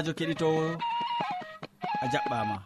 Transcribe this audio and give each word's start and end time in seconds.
sobajo 0.00 0.12
keɗitowo 0.18 0.64
a 2.02 2.06
jaɓɓama 2.12 2.56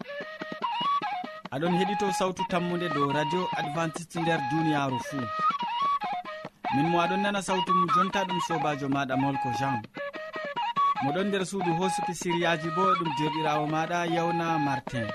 aɗon 1.55 1.75
heɗito 1.79 2.07
sawtu 2.19 2.43
tammude 2.51 2.89
dow 2.95 3.11
radio 3.13 3.43
adventiste 3.59 4.17
nder 4.21 4.41
duniyaru 4.51 4.99
fuu. 5.09 5.27
Min 6.75 6.87
mo 6.91 6.99
aɗon 7.05 7.21
nana 7.23 7.43
sawtu 7.43 7.71
mum 7.75 7.89
jonta 7.95 8.21
ɗum 8.29 8.41
sobajo 8.47 8.87
maɗa 8.89 9.15
molko 9.23 9.49
jean. 9.59 9.83
Moɗon 11.03 11.27
nder 11.29 11.45
suudu 11.47 11.71
hosuki 11.79 12.15
siriyaji 12.21 12.69
bo 12.77 12.83
ɗum 12.99 13.11
jerɗirawo 13.19 13.67
maɗa 13.75 13.99
yawna 14.15 14.59
martin. 14.59 15.07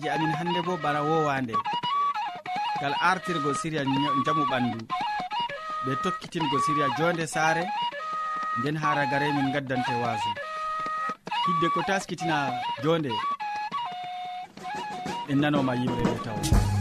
siriyaji 0.00 0.08
amin 0.24 0.32
hannde 0.32 0.62
bo 0.66 0.76
bana 0.82 1.00
wowande 1.02 1.54
gal 2.80 2.94
artirgo 3.10 3.54
siriya 3.54 3.84
jamu 4.26 4.44
ɓandu 4.50 4.78
ɓe 5.84 5.92
tokkitingo 6.02 6.56
siriya 6.66 6.88
jonde 6.98 7.26
saare 7.26 7.64
nden 8.58 8.76
haragare 8.82 9.28
min 9.36 9.52
gaddante 9.52 9.92
waso 10.02 10.30
hidde 11.46 11.68
ko 11.74 11.80
taskitina 11.88 12.36
jonde 12.82 13.10
en 15.30 15.38
nanoma 15.40 15.72
yimɓe 15.80 16.02
ɓe 16.08 16.14
tawa. 16.24 16.79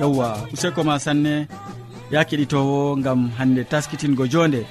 yewwa 0.00 0.48
useko 0.52 0.80
ma 0.84 0.98
sanne 0.98 1.46
ya 2.10 2.24
keɗitowo 2.24 2.96
gam 3.04 3.30
hande 3.38 3.64
taskitingo 3.64 4.26
jonde. 4.26 4.66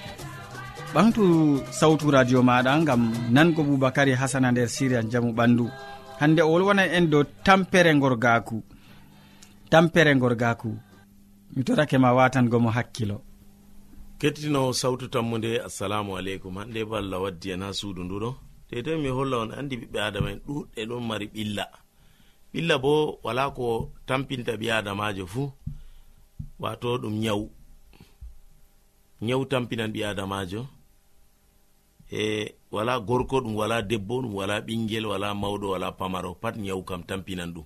Ɓamtu 0.93 1.23
sawtu 1.79 2.11
radio 2.11 2.41
maɗa 2.41 2.71
gam 2.87 3.01
nango 3.31 3.61
boubacary 3.63 4.13
hasana 4.21 4.51
nder 4.51 4.67
siria 4.69 5.01
jaamu 5.11 5.31
ɓandu. 5.37 5.65
Hande 6.19 6.41
o 6.41 6.49
wolwona 6.51 6.83
en 6.97 7.05
dow 7.11 7.23
tampere 7.45 7.93
gorgaku 8.01 8.63
tampere 9.69 10.15
gorgaku 10.15 10.69
mi 11.55 11.63
torake 11.63 11.97
ma 11.97 12.13
watangomo 12.13 12.69
hakkilo. 12.69 13.21
Kettinowo 14.19 14.73
sawtu 14.73 15.07
tammude 15.07 15.61
assalamu 15.67 16.17
aleykum. 16.17 16.57
Hande 16.57 16.81
balla 16.85 17.19
waddi 17.19 17.51
en 17.51 17.61
ha 17.61 17.73
suudu 17.73 18.03
nduɗo 18.03 18.29
dedei 18.71 18.97
mi 18.97 19.09
holla 19.09 19.37
on 19.37 19.51
andi 19.59 19.75
ɓiɓɓe 19.77 19.99
adama 20.07 20.31
en 20.31 20.39
ɗuɗɗe 20.47 20.81
ɗon 20.89 21.03
mari 21.07 21.27
ɓilla. 21.33 21.65
ɓilla 22.53 22.75
bo 22.83 23.19
wala 23.23 23.43
ko 23.57 23.91
tampinta 24.07 24.53
ɓi 24.59 24.67
adamajo 24.71 25.25
fuu 25.33 25.51
wato 26.59 26.97
ɗum 27.01 27.15
nyawu. 27.23 27.45
Nyawu 29.21 29.45
tampinan 29.45 29.91
ɓi 29.93 30.03
adamajo. 30.03 30.61
E 32.11 32.55
wala 32.71 32.99
gorko 32.99 33.37
ɗum 33.43 33.55
wala 33.55 33.81
debbo 33.81 34.21
ɗum 34.21 34.33
wala 34.39 34.55
ɓingel 34.65 35.05
wala 35.05 35.33
mawɗo 35.41 35.67
wala 35.73 35.91
pamaro 35.91 36.31
pat 36.41 36.55
nyawu 36.57 36.83
kam 36.83 37.03
tampinan 37.03 37.53
ɗum. 37.55 37.65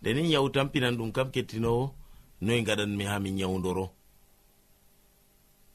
Ndeni 0.00 0.28
nyawu 0.28 0.48
tampinan 0.50 0.96
ɗum 0.98 1.12
kam 1.12 1.30
kettinowo 1.30 1.94
noyi 2.40 2.62
gaɗanmi 2.66 3.04
ha 3.04 3.18
mi 3.18 3.30
nyawdoro 3.30 3.86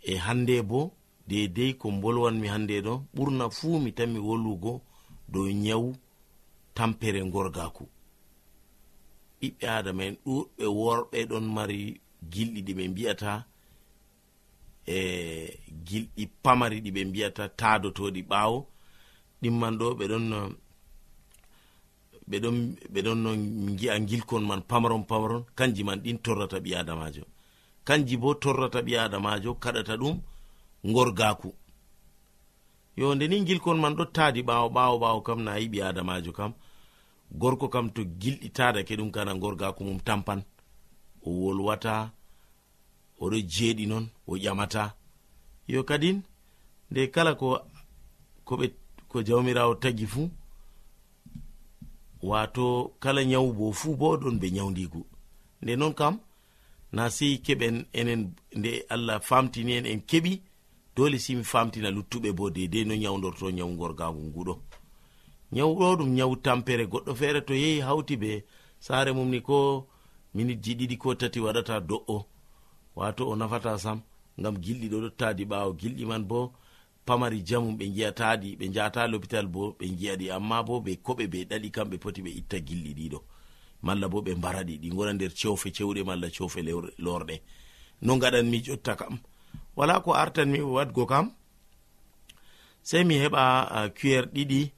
e 0.03 0.15
hande 0.17 0.61
bo 0.61 0.91
dedei 1.27 1.73
ko 1.77 1.91
bolwanmi 1.91 2.47
hande 2.47 2.81
ɗo 2.81 2.93
ɓurna 3.15 3.49
fuu 3.49 3.79
mi 3.79 3.91
tanmi 3.97 4.19
wolwugo 4.19 4.81
dow 5.31 5.47
nyawu 5.63 5.95
tampere 6.73 7.21
gorgaku 7.33 7.87
ɓiɓɓe 9.43 9.67
adama 9.77 10.03
en 10.09 10.15
ɗuɗɓe 10.25 10.65
worɓe 10.79 11.19
ɗon 11.29 11.45
mari 11.55 11.79
gilɗi 12.31 12.61
ɗi 12.65 12.73
ɓe 12.77 12.83
mbiyata 12.91 13.31
e 14.87 14.97
gilɗi 15.87 16.23
pamari 16.43 16.77
ɗi 16.83 16.89
ɓe 16.95 17.01
mbiyata 17.09 17.43
taadotoɗi 17.59 18.21
ɓaawo. 18.31 18.57
Ɗimman 19.41 19.73
ɗo 19.79 19.87
ɓeɗon 19.99 20.25
ɓeɗon 22.29 22.57
ɓeɗon 22.93 23.17
no 23.23 23.31
gi'a 23.79 23.95
gilkon 24.09 24.43
man 24.49 24.61
pamaron 24.69 25.03
pamaron. 25.09 25.43
Kanji 25.57 25.83
man 25.87 25.99
ɗin 26.03 26.17
torrata 26.23 26.57
ɓi 26.65 26.71
adamajo 26.81 27.23
kanji 27.87 28.15
bo 28.21 28.29
torrata 28.43 28.79
ɓi 28.81 28.93
adamajo 28.97 29.51
kaɗata 29.63 29.93
ɗum 30.01 30.15
gorgaku 30.93 31.49
yo 32.95 33.15
nde 33.15 33.27
ni 33.27 33.37
gilkon 33.47 33.77
man 33.81 33.95
ɗo 33.97 34.05
taadi 34.15 34.41
ɓaawo 34.47 34.67
ɓaawo 34.75 34.95
ɓaawo 35.03 35.19
kam 35.27 35.39
na 35.43 35.57
yi 35.59 35.67
ɓi 35.67 35.79
adamajo 35.89 36.31
kam. 36.31 36.53
gorko 37.33 37.67
kam 37.69 37.89
to 37.89 38.01
gilɗi 38.03 38.19
gilɗitadake 38.21 38.95
ɗum 38.97 39.11
kana 39.11 39.33
gorgako 39.35 39.83
mum 39.83 39.99
tampan. 39.99 40.43
O 41.25 41.29
wolwata 41.41 42.11
oɗo 43.19 43.37
jeeɗi 43.53 43.85
non 43.87 44.05
o 44.27 44.37
ƴamata. 44.37 44.83
Yo 45.67 45.83
kadin 45.83 46.21
nde 46.91 47.11
kala 47.11 47.35
ko 47.35 47.47
koɓe 48.47 48.65
ko 49.09 49.17
jawmirawo 49.27 49.75
tagi 49.75 50.05
fuu 50.07 50.29
wato 52.23 52.93
kala 52.99 53.23
nyawu 53.25 53.53
bo 53.53 53.71
fuu 53.71 53.95
bo 53.95 54.17
ɗon 54.17 54.39
be 54.39 54.51
nyawdigu 54.51 55.05
nde 55.61 55.75
non 55.75 55.93
kam 55.93 56.19
na 56.91 57.09
sei 57.09 57.37
keɓen 57.45 57.85
enen 57.93 58.33
nde 58.55 58.85
allah 58.89 59.21
famtini 59.21 59.73
en 59.77 59.85
en 59.85 60.01
keɓi 60.09 60.41
dole 60.95 61.17
simi 61.19 61.43
famtina 61.43 61.89
luttuɓe 61.91 62.31
bo 62.37 62.49
dedei 62.49 62.85
no 62.85 62.95
nyawdorto 62.95 63.51
nyawu 63.51 63.75
gorgagu 63.77 64.21
nguɗo 64.29 64.53
nyawro 65.53 65.95
ɗum 65.99 66.09
nyawu 66.17 66.35
tampere 66.45 66.85
goɗɗo 66.91 67.11
feere 67.19 67.41
to 67.47 67.53
yehi 67.53 67.79
hawti 67.87 68.15
be 68.21 68.31
saare 68.85 69.11
mum 69.13 69.29
ni 69.29 69.39
ko 69.41 69.87
minitji 70.35 70.71
ɗiɗi 70.79 70.97
ko 70.97 71.15
tati 71.15 71.39
waɗata 71.39 71.79
do'o. 71.89 72.25
Wato 72.95 73.29
o 73.29 73.35
nafata 73.35 73.77
sam 73.83 74.01
ngam 74.39 74.55
gilɗi 74.63 74.87
ɗo 74.91 74.97
dottadi 75.01 75.43
ɓaawo. 75.45 75.71
Gilɗi 75.79 76.05
man 76.05 76.23
bo 76.27 76.53
pamari 77.05 77.39
jamum 77.47 77.77
ɓe 77.77 77.85
giyataɗi 77.95 78.49
ɓe 78.59 78.65
jata 78.75 79.07
lopital 79.07 79.47
bo 79.47 79.61
ɓe 79.79 79.85
giyaɗi 79.99 80.25
amma 80.35 80.63
bo 80.67 80.79
ɓe 80.85 80.91
koɓe 81.05 81.23
ɓe 81.31 81.39
ɗaɗi 81.49 81.69
kamɓe 81.75 81.97
poti 82.03 82.21
ɓe 82.25 82.31
itta 82.39 82.57
gilɗi 82.67 82.91
ɗiɗo 82.97 83.19
malla 83.85 84.07
bo 84.11 84.21
ɓe 84.25 84.31
mbaraɗi 84.35 84.77
ɗi 84.81 84.89
gona 84.95 85.13
nder 85.13 85.31
cewfe 85.39 85.69
cewɗe 85.75 86.03
malla 86.03 86.27
cewfe 86.35 86.59
lorɗe. 87.05 87.35
No 88.01 88.17
gaɗanmi 88.17 88.57
jotta 88.65 88.95
kam. 88.95 89.19
Wala 89.75 89.99
ko 90.01 90.13
artanmi 90.13 90.59
wadgo 90.61 91.05
kam 91.05 91.25
sei 92.81 93.03
mi 93.03 93.15
heɓa 93.23 93.41
ah, 93.77 93.89
cuer 93.89 94.25
ɗiɗi 94.33 94.71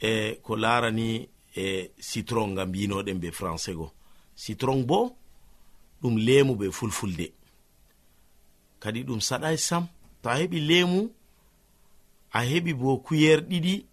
e 0.00 0.38
ko 0.42 0.56
larani 0.56 1.28
e 1.56 1.90
citron 2.00 2.54
gam 2.54 2.74
yinoɗen 2.74 3.18
be 3.20 3.30
français 3.30 3.74
go. 3.74 3.92
Citron 4.36 4.84
bo 4.84 5.16
ɗum 6.02 6.16
lemu 6.16 6.56
be 6.56 6.70
fulfulde. 6.70 7.32
Kadi 8.80 9.04
ɗum 9.04 9.20
saɗai 9.20 9.58
sam 9.58 9.86
to 10.22 10.28
a 10.28 10.34
heɓi 10.40 10.60
lemu 10.60 11.10
a 12.32 12.40
heɓi 12.50 12.72
bo 12.74 12.98
kuyer 13.06 13.40
ɗiɗi 13.40 13.86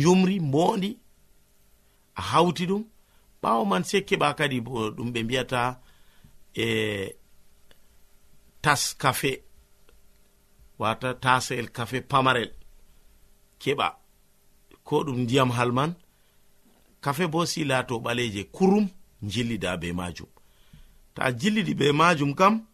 jumri 0.00 0.40
mbondi 0.40 0.90
a 2.14 2.22
hawti 2.22 2.66
ɗum. 2.66 2.84
Ɓawo 3.42 3.64
man 3.70 3.84
sei 3.84 4.02
keɓa 4.08 4.34
kadi 4.38 4.60
bo 4.60 4.90
ɗum 4.96 5.12
ɓe 5.12 5.22
mbiyata 5.24 5.80
e 6.54 6.66
tas 8.62 8.94
kafe 8.98 9.42
wata 10.78 11.14
tasel 11.14 11.70
kafe 11.76 12.00
pamarel. 12.00 12.57
keɓa. 13.62 13.88
Ko 14.84 15.04
ɗum 15.04 15.18
ndiyam 15.22 15.50
hal 15.50 15.72
man 15.72 15.94
kafe 17.00 17.26
bo 17.26 17.46
si 17.46 17.64
laato 17.64 17.98
ɓaleje 18.00 18.44
kurum 18.52 18.88
jillida 19.22 19.76
be 19.76 19.92
majum 19.92 20.26
to 21.14 21.22
a 21.22 21.32
jillidi 21.32 21.74
be 21.74 21.92
majum 21.92 22.34
kam 22.34 22.64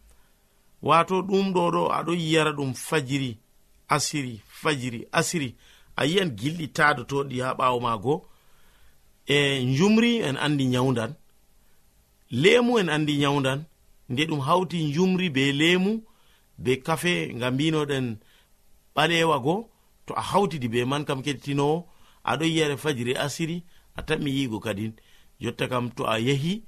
wato 0.83 1.23
ɗum 1.23 1.53
ɗo 1.55 1.71
ɗo 1.75 1.83
aɗo 1.99 2.13
yiyara 2.15 2.53
ɗum 2.53 2.75
fajiri 2.75 3.39
asiri 3.89 4.41
fajiri 4.47 5.07
asiri. 5.13 5.55
A 5.97 6.07
yiyan 6.07 6.31
gilɗi 6.39 6.67
tadotoɗi 6.77 7.41
ha 7.41 7.55
ɓawo 7.59 7.81
maago 7.81 8.15
e 9.27 9.65
jumri 9.77 10.19
en 10.29 10.37
andi 10.37 10.65
nyawdan 10.67 11.13
lemu 12.31 12.79
en 12.79 12.89
andi 12.89 13.17
nyawdan 13.23 13.65
nde 14.09 14.23
ɗum 14.29 14.41
hawti 14.41 14.93
jumri 14.95 15.31
be 15.31 15.53
lemu 15.53 16.03
be 16.59 16.73
kafe 16.87 17.33
ngam 17.37 17.55
mbinoɗen 17.55 18.07
ɓalewa 18.95 19.39
goo 19.45 19.69
to 20.07 20.15
a 20.15 20.21
hawtidi 20.21 20.69
be 20.71 20.85
man 20.85 21.05
kam 21.05 21.23
kettinowo 21.23 21.87
aɗo 22.25 22.45
yiyare 22.45 22.77
fajiri 22.77 23.15
asiri 23.17 23.65
a 23.97 24.03
tanmi 24.03 24.31
yigo 24.31 24.61
kadin. 24.61 24.93
Jotta 25.41 25.69
kam 25.69 25.91
to 25.91 26.05
a 26.05 26.19
yehi 26.19 26.63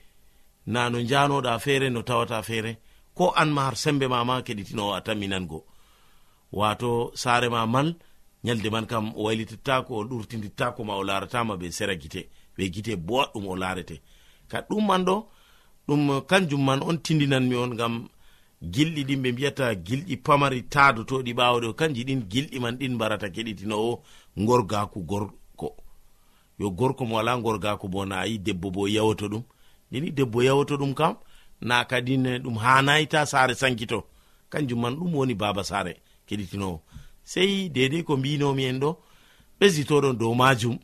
na 0.67 0.89
no 0.89 0.99
janoɗa 0.99 1.59
feere 1.61 1.91
no 1.91 2.03
tawata 2.03 2.43
feere. 2.43 2.77
Ko 3.15 3.33
an 3.37 3.51
ma 3.53 3.63
har 3.67 3.77
sembe 3.77 4.09
mama 4.09 4.43
keɗitinowo 4.43 4.93
a 4.97 5.01
tamminango 5.01 5.65
wato 6.53 7.11
saare 7.15 7.49
ma 7.49 7.67
man 7.67 7.95
nyalde 8.45 8.71
man 8.71 8.87
kam 8.87 9.13
o 9.17 9.23
wailitittako 9.25 9.93
o 9.97 10.05
ɗurtidittako 10.05 10.85
ma 10.85 10.95
o 10.97 11.03
laratama 11.05 11.57
be 11.57 11.71
sera 11.73 11.95
gite 11.97 12.29
be 12.57 12.71
gite 12.71 12.97
boɗɗum 12.97 13.45
o 13.49 13.57
larete 13.57 13.97
ka 14.51 14.59
ɗum 14.69 14.87
man 14.87 15.05
ɗo 15.05 15.17
ɗum 15.89 16.21
kanjum 16.27 16.63
man 16.65 16.81
on 16.83 16.99
tindinanmi 17.05 17.57
on 17.57 17.77
gam 17.77 18.09
gilɗi 18.63 19.05
ɗin 19.05 19.23
ɓe 19.23 19.33
mbiyata 19.33 19.75
gilɗi 19.87 20.17
pamari 20.17 20.63
taadotoɗi 20.63 21.33
ɓawoɗo 21.39 21.75
kanji 21.79 22.05
ɗin 22.05 22.21
gilɗi 22.31 22.59
man 22.61 22.77
ɗin 22.79 22.95
mbarata 22.95 23.29
keɗitinowo 23.35 24.03
gorgaku 24.47 25.01
gorko. 25.11 25.77
Yo 26.59 26.71
gorko 26.71 27.05
mo 27.05 27.17
wala 27.17 27.37
gorgaku 27.37 27.89
bo 27.89 28.05
na 28.05 28.17
ayi 28.21 28.39
debbo 28.39 28.71
bo 28.71 28.89
yawoto 28.89 29.27
ɗum. 29.29 29.43
Ndeni 29.91 30.11
debbo 30.11 30.43
yawoto 30.43 30.77
ɗum 30.77 30.95
kam 30.95 31.15
na 31.61 31.85
kadin 31.85 32.27
eh, 32.27 32.39
ɗum 32.43 32.57
hanayita 32.59 33.27
saare 33.27 33.55
sankito. 33.55 34.05
Kanjum 34.51 34.81
man 34.81 34.97
ɗum 34.97 35.15
woni 35.15 35.35
baba 35.35 35.65
saare 35.65 35.97
keɗitinowo. 36.27 36.81
Sei 37.23 37.69
dedei 37.69 38.03
ko 38.03 38.17
mbinomi 38.17 38.65
en 38.65 38.81
ɗo 38.81 38.97
ɓesditoɗon 39.61 40.17
dow 40.19 40.35
majum 40.35 40.79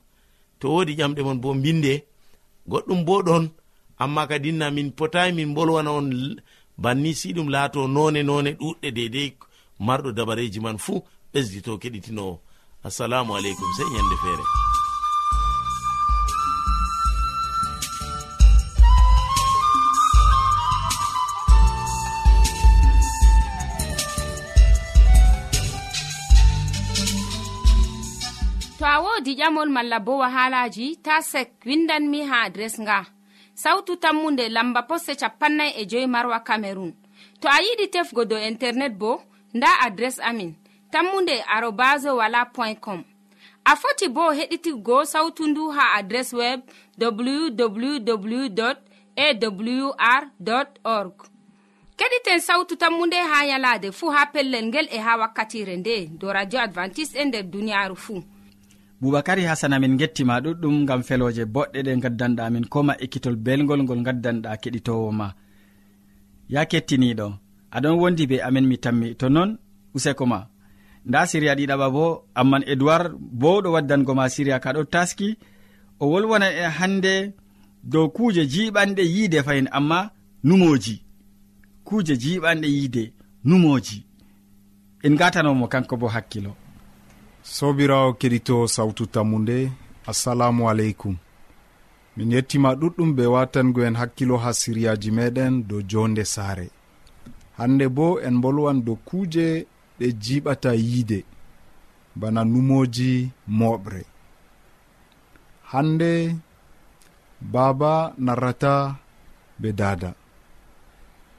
to 0.59 0.69
wodi 0.69 0.95
ƴamɗe 0.97 1.23
mon 1.25 1.41
bo 1.41 1.55
mbinde 1.55 2.05
goɗɗum 2.69 3.05
bo 3.05 3.23
ɗon 3.23 3.51
amma 3.99 4.27
kadinna 4.27 4.71
min 4.71 4.91
potayi 4.93 5.33
min 5.33 5.55
bolwana 5.55 5.91
on 5.91 6.37
banni 6.79 7.15
si 7.15 7.33
ɗum 7.33 7.49
laato 7.49 7.87
none 7.89 8.23
none 8.23 8.51
ɗuɗɗe 8.61 8.89
deidei 8.97 9.31
marɗo 9.87 10.13
dabareji 10.13 10.61
man 10.61 10.79
fuu 10.79 11.03
ɓesdito 11.33 11.79
keɗitinowo 11.83 12.35
assalamu 12.87 13.35
aleykum 13.37 13.71
sei 13.77 13.89
ñande 13.95 14.17
feere. 14.23 14.45
To 28.79 28.85
a 28.89 28.99
wodi 29.05 29.33
ƴamol 29.39 29.71
malla 29.71 29.99
bo 30.01 30.13
wahalaji 30.23 30.87
ta 31.05 31.21
sek 31.23 31.49
windanmi 31.67 32.21
ha 32.29 32.37
adres 32.47 32.75
nga. 32.83 32.99
sawtu 33.55 33.97
tammunde 33.97 34.49
lamba 34.49 34.83
posse 34.83 35.15
capannay 35.15 35.73
e 35.81 35.87
joyi 35.87 36.07
marwa 36.07 36.41
camerun 36.41 36.93
to 37.41 37.49
a 37.49 37.59
yiɗi 37.61 37.91
tefgo 37.91 38.25
dow 38.25 38.39
internet 38.39 38.93
bo 38.93 39.23
nda 39.55 39.69
adres 39.81 40.19
amin 40.21 40.55
tammunde 40.91 41.43
arobas 41.49 42.05
wala 42.05 42.45
point 42.45 42.81
com. 42.81 43.05
A 43.65 43.77
foti 43.77 44.09
bo 44.09 44.33
heɗitigo 44.33 45.05
sawtu 45.05 45.47
ndu 45.47 45.71
ha 45.71 45.95
adres 45.99 46.33
web 46.33 46.61
www 46.99 48.63
awr 49.17 50.27
org. 50.85 51.15
Keɗiten 51.97 52.41
sawtu 52.41 52.77
tammu 52.77 53.07
nde 53.07 53.17
ha 53.17 53.45
yalade 53.47 53.93
fuu 53.93 54.11
ha 54.11 54.27
pellel 54.27 54.67
ngel 54.67 54.89
e 54.91 54.99
ha 54.99 55.17
wakkatire 55.17 55.77
nde 55.77 56.07
do 56.07 56.33
radio 56.33 56.61
advantice'e 56.61 57.23
e 57.23 57.25
nder 57.25 57.43
duniyaaru 57.43 57.97
fuu 57.97 58.23
boubacary 59.03 59.45
hasana 59.45 59.79
min 59.81 59.97
gettima 60.01 60.41
ɗuɗɗum 60.45 60.77
gam 60.89 61.03
feloje 61.03 61.45
boɗɗe 61.55 61.79
ɗe 61.87 61.93
gaddanɗa 62.03 62.51
min 62.55 62.65
koma 62.73 62.93
ekkitol 63.05 63.37
belgol 63.45 63.81
ngol 63.83 64.03
gaddanɗa 64.07 64.51
keɗitowo 64.63 65.11
ma. 65.19 65.27
Ya 66.49 66.63
kettiniɗo 66.71 67.27
aɗon 67.77 67.99
wondi 68.01 68.27
be 68.31 68.37
amin 68.47 68.67
mi 68.71 68.77
tammi 68.85 69.09
to 69.21 69.27
noon 69.29 69.51
useko 69.95 70.25
ma. 70.33 70.39
Nda 71.07 71.27
siriya 71.31 71.55
ɗiɗaɓa 71.59 71.87
bo 71.95 72.05
amman 72.41 72.63
edoird 72.73 73.13
bo 73.41 73.61
ɗo 73.63 73.69
waddango 73.75 74.13
ma 74.15 74.29
siriya 74.35 74.61
ka 74.65 74.71
ɗo 74.77 74.83
taski 74.85 75.29
o 76.03 76.05
wolwona 76.13 76.47
e 76.61 76.63
hande 76.79 77.15
dow 77.93 78.07
kuje 78.17 78.43
jiɓanɗe 78.53 79.03
yiide 79.15 79.39
fayin 79.47 79.69
amma 79.79 79.99
numoji. 80.45 80.95
Kuje 81.87 82.15
jiɓanɗe 82.23 82.69
yiide 82.77 83.05
numoji. 83.45 83.99
En 85.05 85.15
gatanomo 85.21 85.67
kanko 85.73 85.97
bo 85.97 86.07
hakkilo. 86.15 86.62
sobirawo 87.43 88.13
keɗito 88.13 88.57
sawtu 88.69 89.07
tammu 89.07 89.39
nde 89.39 89.73
assalamu 90.11 90.71
aleykum 90.71 91.17
min 92.17 92.33
yettima 92.33 92.71
ɗuɗɗum 92.81 93.11
be 93.17 93.25
watangoen 93.35 93.95
hakkilo 94.01 94.37
ha 94.43 94.51
siriyaji 94.61 95.11
meɗen 95.17 95.55
dow 95.69 95.81
jonde 95.91 96.25
saare. 96.25 96.67
Hande 97.59 97.87
bo 97.97 98.07
en 98.27 98.37
bolwan 98.43 98.79
dow 98.87 98.97
kuuje 99.09 99.67
ɗe 99.99 100.07
jiɓata 100.23 100.71
yiide 100.75 101.19
bana 102.21 102.41
numoji 102.45 103.31
moɓre. 103.59 104.03
Hande 105.73 106.37
baaba 107.53 107.93
narrata 108.19 108.97
be 109.61 109.69
dada. 109.73 110.11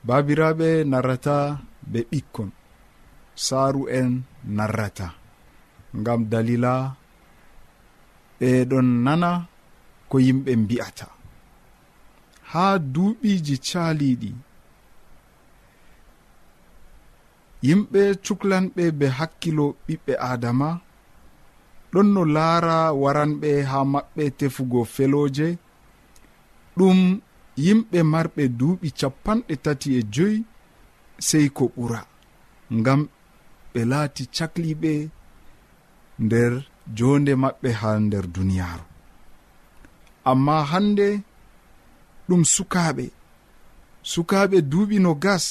Babiraɓe 0.07 0.69
narrata 0.91 1.35
be 1.91 1.99
ɓikkon. 2.11 2.49
Saaru 3.45 3.81
en 3.89 4.21
narrata. 4.57 5.07
ngam 5.99 6.21
dalila 6.31 6.73
ɓeɗon 8.39 8.87
nana 9.05 9.29
ko 10.09 10.15
yimɓe 10.25 10.51
mbi'ata. 10.63 11.07
Ha 12.51 12.65
duuɓiji 12.93 13.55
caaliɗi 13.67 14.31
yimɓe 17.67 18.01
cuklanɓe 18.25 18.83
be 18.99 19.05
hakkilo 19.17 19.65
ɓiɓɓe 19.85 20.13
adama 20.31 20.69
ɗon 21.91 22.07
no 22.13 22.21
laara 22.35 22.75
waranɓe 23.01 23.49
ha 23.69 23.79
maɓɓe 23.93 24.23
tefugo 24.37 24.79
feloje 24.95 25.47
ɗum 26.77 26.99
yimɓe 27.65 27.99
marɓe 28.13 28.43
duuɓi 28.59 28.87
capanɗe 28.99 29.53
tati 29.65 29.89
e 29.99 30.01
joyi 30.13 30.37
sey 31.27 31.45
ko 31.57 31.63
ɓura 31.75 32.01
ngam 32.77 33.01
ɓe 33.73 33.81
laati 33.91 34.23
cakliɓe 34.35 34.91
nder 36.19 36.53
jonde 36.97 37.33
maɓɓe 37.35 37.69
ha 37.79 37.89
nder 37.99 38.25
duniyaru 38.35 38.85
amma 40.29 40.55
hande 40.71 41.07
ɗum 42.27 42.43
sukaɓe 42.55 43.05
sukaɓe 44.11 44.57
duuɓi 44.71 44.97
no 44.99 45.11
gas 45.23 45.45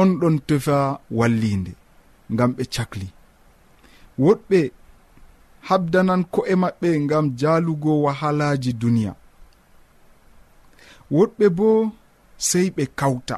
on 0.00 0.10
ɗon 0.20 0.36
tefa 0.46 1.00
wallinde 1.18 1.72
ngam 2.32 2.50
ɓe 2.56 2.64
cakli. 2.74 3.08
Woɗɓe 4.24 4.60
habdanan 5.68 6.22
ko'e 6.32 6.54
maɓɓe 6.62 6.88
ngam 7.04 7.26
jalugo 7.40 7.92
wahalaji 8.04 8.72
duniya. 8.80 9.12
Woɗɓe 11.16 11.46
bo 11.56 11.68
sey 12.48 12.66
ɓe 12.76 12.84
kawta 12.98 13.36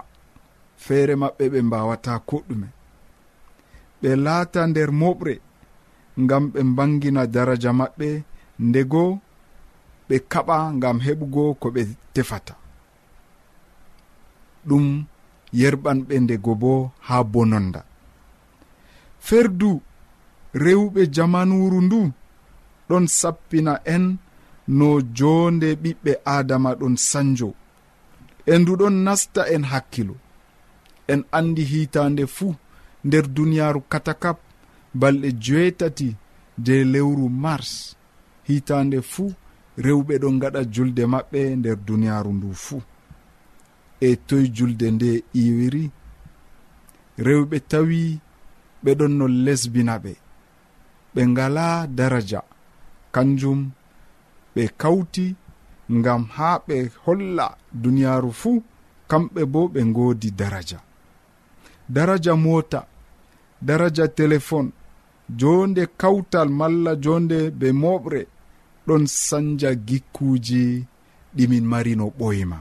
feere 0.84 1.14
maɓɓe 1.22 1.44
ɓe 1.52 1.58
mbawata 1.68 2.12
ko 2.28 2.36
ɗume. 2.48 2.68
ɓe 4.00 4.10
laata 4.24 4.60
nder 4.70 4.90
moɓre 5.00 5.34
ngam 6.22 6.44
ɓe 6.52 6.60
mbangina 6.70 7.22
daraja 7.34 7.70
maɓɓe 7.80 8.08
ndego 8.68 9.02
ɓe 10.08 10.16
kaɓa 10.32 10.56
ngam 10.76 10.96
heɓugo 11.06 11.42
ko 11.60 11.66
ɓe 11.74 11.82
tefata. 12.14 12.54
Ɗum 14.68 14.86
yerɓanɓe 15.60 16.14
ndego 16.24 16.52
bo 16.62 16.72
ha 17.06 17.16
bononda. 17.32 17.80
Ferdu 19.26 19.70
rewɓe 20.64 21.00
jamanuru 21.14 21.78
ndu 21.86 22.00
ɗon 22.88 23.04
sappina 23.18 23.72
en 23.94 24.04
no 24.78 24.88
jonde 25.18 25.68
ɓiɓɓe 25.82 26.12
adama 26.36 26.70
ɗon 26.80 26.94
sanjo. 27.08 27.48
E 28.46 28.54
ndu 28.60 28.72
ɗon 28.80 28.96
nasta 29.06 29.42
en 29.54 29.64
hakkilo 29.70 30.14
en 31.12 31.20
andi 31.38 31.62
hitande 31.72 32.24
fuu. 32.36 32.54
nder 33.04 33.24
duniyaaru 33.36 33.80
katakap 33.92 34.38
balɗe 35.00 35.28
joetati 35.44 36.08
je 36.64 36.84
lewru 36.92 37.28
mars. 37.28 37.70
Hitande 38.48 38.98
fuu 39.02 39.32
rewɓe 39.84 40.14
ɗon 40.22 40.36
gaɗa 40.42 40.60
julde 40.74 41.02
maɓɓe 41.12 41.40
nder 41.58 41.76
duniyaaru 41.86 42.30
ndu 42.34 42.48
fuu 42.64 42.80
e 44.00 44.10
toye 44.26 44.46
julde 44.56 44.86
nde 44.96 45.10
iwiri 45.42 45.84
rewɓe 47.26 47.56
tawi 47.70 48.00
ɓe 48.82 48.90
ɗon 48.98 49.12
no 49.18 49.26
lesbina 49.44 49.94
ɓe. 50.04 50.12
Ɓe 51.14 51.20
ngala 51.32 51.64
daraja. 51.96 52.40
Kanjum 53.14 53.60
ɓe 54.54 54.62
kawti 54.80 55.26
ngam 55.98 56.22
haa 56.36 56.56
ɓe 56.66 56.76
holla 57.04 57.46
duniyaaru 57.82 58.30
fuu 58.40 58.62
kamɓe 59.10 59.40
bo 59.52 59.60
ɓe 59.72 59.80
ngoodi 59.90 60.30
daraja. 60.40 60.78
daraja 61.88 62.34
mota 62.36 62.86
daraja 63.62 64.08
téléphone 64.08 64.70
jonde 65.36 65.86
kawtal 65.96 66.48
malla 66.48 66.96
jonde 67.00 67.50
be 67.50 67.72
moɓre 67.72 68.26
ɗon 68.86 69.06
sanja 69.06 69.70
gikkuji 69.74 70.86
ɗimin 71.36 71.64
marino 71.64 72.06
ɓoyma. 72.18 72.58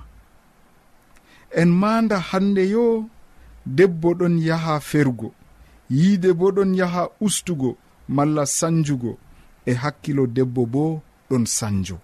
En 1.51 1.69
manda 1.81 2.17
hande 2.19 2.63
yo 2.69 3.09
debbo 3.65 4.09
ɗon 4.19 4.35
yaha 4.47 4.79
fergo 4.79 5.29
yiide 5.89 6.33
bo 6.33 6.51
ɗon 6.51 6.71
yaha 6.79 7.03
ustugo 7.21 7.77
malla 8.15 8.45
sanjugo 8.45 9.17
e 9.65 9.73
hakkilo 9.81 10.27
debbo 10.27 10.65
bo 10.65 11.01
ɗon 11.29 11.45
sanjo. 11.45 11.97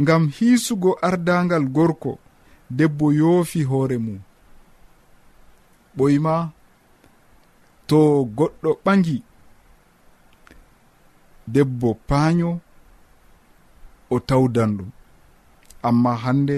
Ngam 0.00 0.28
hiisugo 0.36 0.98
ardangal 1.02 1.64
gorko 1.76 2.18
debbo 2.70 3.12
yoofi 3.12 3.62
hoore 3.64 3.98
mum. 3.98 4.20
ɓoyma 6.00 6.34
to 7.88 7.98
goɗɗo 8.36 8.70
ɓangi 8.84 9.16
debbo 11.54 11.88
paaño 12.08 12.50
o 14.14 14.16
tawdan 14.28 14.70
ɗum. 14.78 14.90
Amma 15.88 16.12
hande 16.24 16.56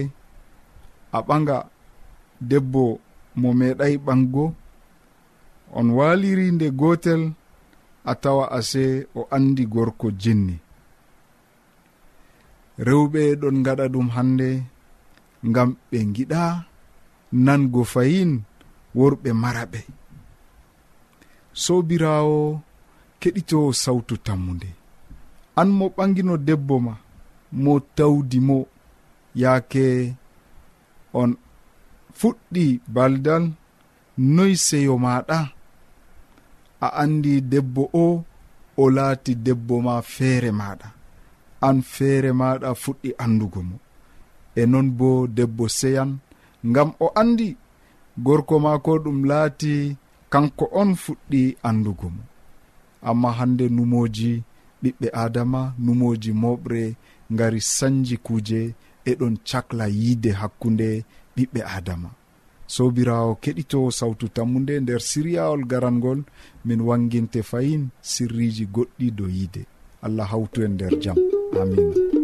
a 1.16 1.18
ɓaga 1.28 1.56
debbo 2.50 2.82
mo 3.40 3.48
meeɗay 3.58 3.94
ɓango 4.06 4.44
on 5.78 5.86
waliri 5.96 6.46
nde 6.54 6.66
gotel 6.80 7.22
a 8.10 8.12
tawa 8.22 8.44
ase 8.58 8.84
o 9.18 9.20
andi 9.36 9.64
gorko 9.72 10.06
jinni. 10.22 10.56
Rewɓe 12.86 13.22
ɗon 13.40 13.56
gaɗa 13.66 13.84
ɗum 13.94 14.08
hande 14.16 14.48
ngam 15.48 15.70
ɓe 15.90 15.98
giɗa 16.14 16.42
nango 17.44 17.80
fayin 17.92 18.32
worɓe 18.98 19.30
maraɓe. 19.42 19.80
Sobirawo 21.62 22.38
keɗito 23.20 23.58
sawtu 23.82 24.14
tammude 24.26 24.68
an 25.60 25.68
mo 25.78 25.86
ɓangino 25.96 26.34
debbo 26.46 26.74
ma 26.86 26.94
mo 27.62 27.72
tawdi 27.96 28.38
mo 28.48 28.56
yaake 29.40 29.84
on 31.20 31.30
fuɗɗi 32.18 32.64
baldal 32.94 33.44
noy 34.34 34.52
seyo 34.66 34.94
maɗa 35.04 35.38
a 36.80 36.88
andi 37.02 37.32
debbo 37.52 37.82
o 38.04 38.06
o 38.82 38.84
laati 38.96 39.32
debbo 39.46 39.74
ma 39.86 39.94
feere 40.14 40.50
maɗa 40.60 40.88
an 41.66 41.76
feere 41.92 42.30
maɗa 42.40 42.68
fuɗɗi 42.82 43.10
andugo 43.24 43.60
mo. 43.68 43.76
E 44.60 44.62
non 44.72 44.88
bo 44.98 45.08
debbo 45.36 45.64
seyan 45.78 46.10
ngam 46.70 46.90
o 47.04 47.06
andi 47.20 47.48
gorko 48.18 48.58
maako 48.60 48.98
ɗum 49.04 49.24
laati 49.24 49.96
kanko 50.30 50.64
on 50.72 50.94
fuɗɗi 51.02 51.56
andugo 51.62 52.08
mo. 52.14 52.22
Amma 53.08 53.30
hande 53.38 53.68
numoji 53.68 54.42
ɓiɓɓe 54.82 55.08
adama 55.24 55.74
numoji 55.84 56.32
moɓre 56.42 56.94
gari 57.38 57.60
sanji 57.60 58.16
kuuje 58.16 58.60
eɗon 59.10 59.34
cakla 59.48 59.84
yiide 59.88 60.30
hakkunde 60.40 61.04
ɓiɓɓe 61.36 61.60
adama 61.76 62.10
sobirawo 62.74 63.32
keɗito 63.42 63.78
sawtu 63.98 64.26
tammude 64.36 64.74
nder 64.80 65.00
siriyawol 65.00 65.62
garangol 65.70 66.20
min 66.66 66.80
wanginte 66.88 67.40
fayin 67.50 67.82
sirriji 68.10 68.64
goɗɗi 68.74 69.06
do 69.16 69.24
yiide. 69.28 69.62
Allah 70.02 70.26
hawtu 70.32 70.58
en 70.64 70.72
nder 70.74 70.92
jaam 71.02 71.18
amina 71.60 72.21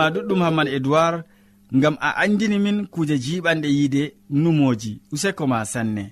ma 0.00 0.06
ɗuɗɗum 0.14 0.40
hamman 0.46 0.68
edoird 0.76 1.16
ngam 1.76 1.94
a 2.06 2.10
andini 2.22 2.58
min 2.64 2.78
kuje 2.94 3.14
jiɓanɗe 3.24 3.68
yiide 3.76 4.02
numoji. 4.42 4.92
Useko 5.14 5.44
ma 5.52 5.58
sanne. 5.72 6.04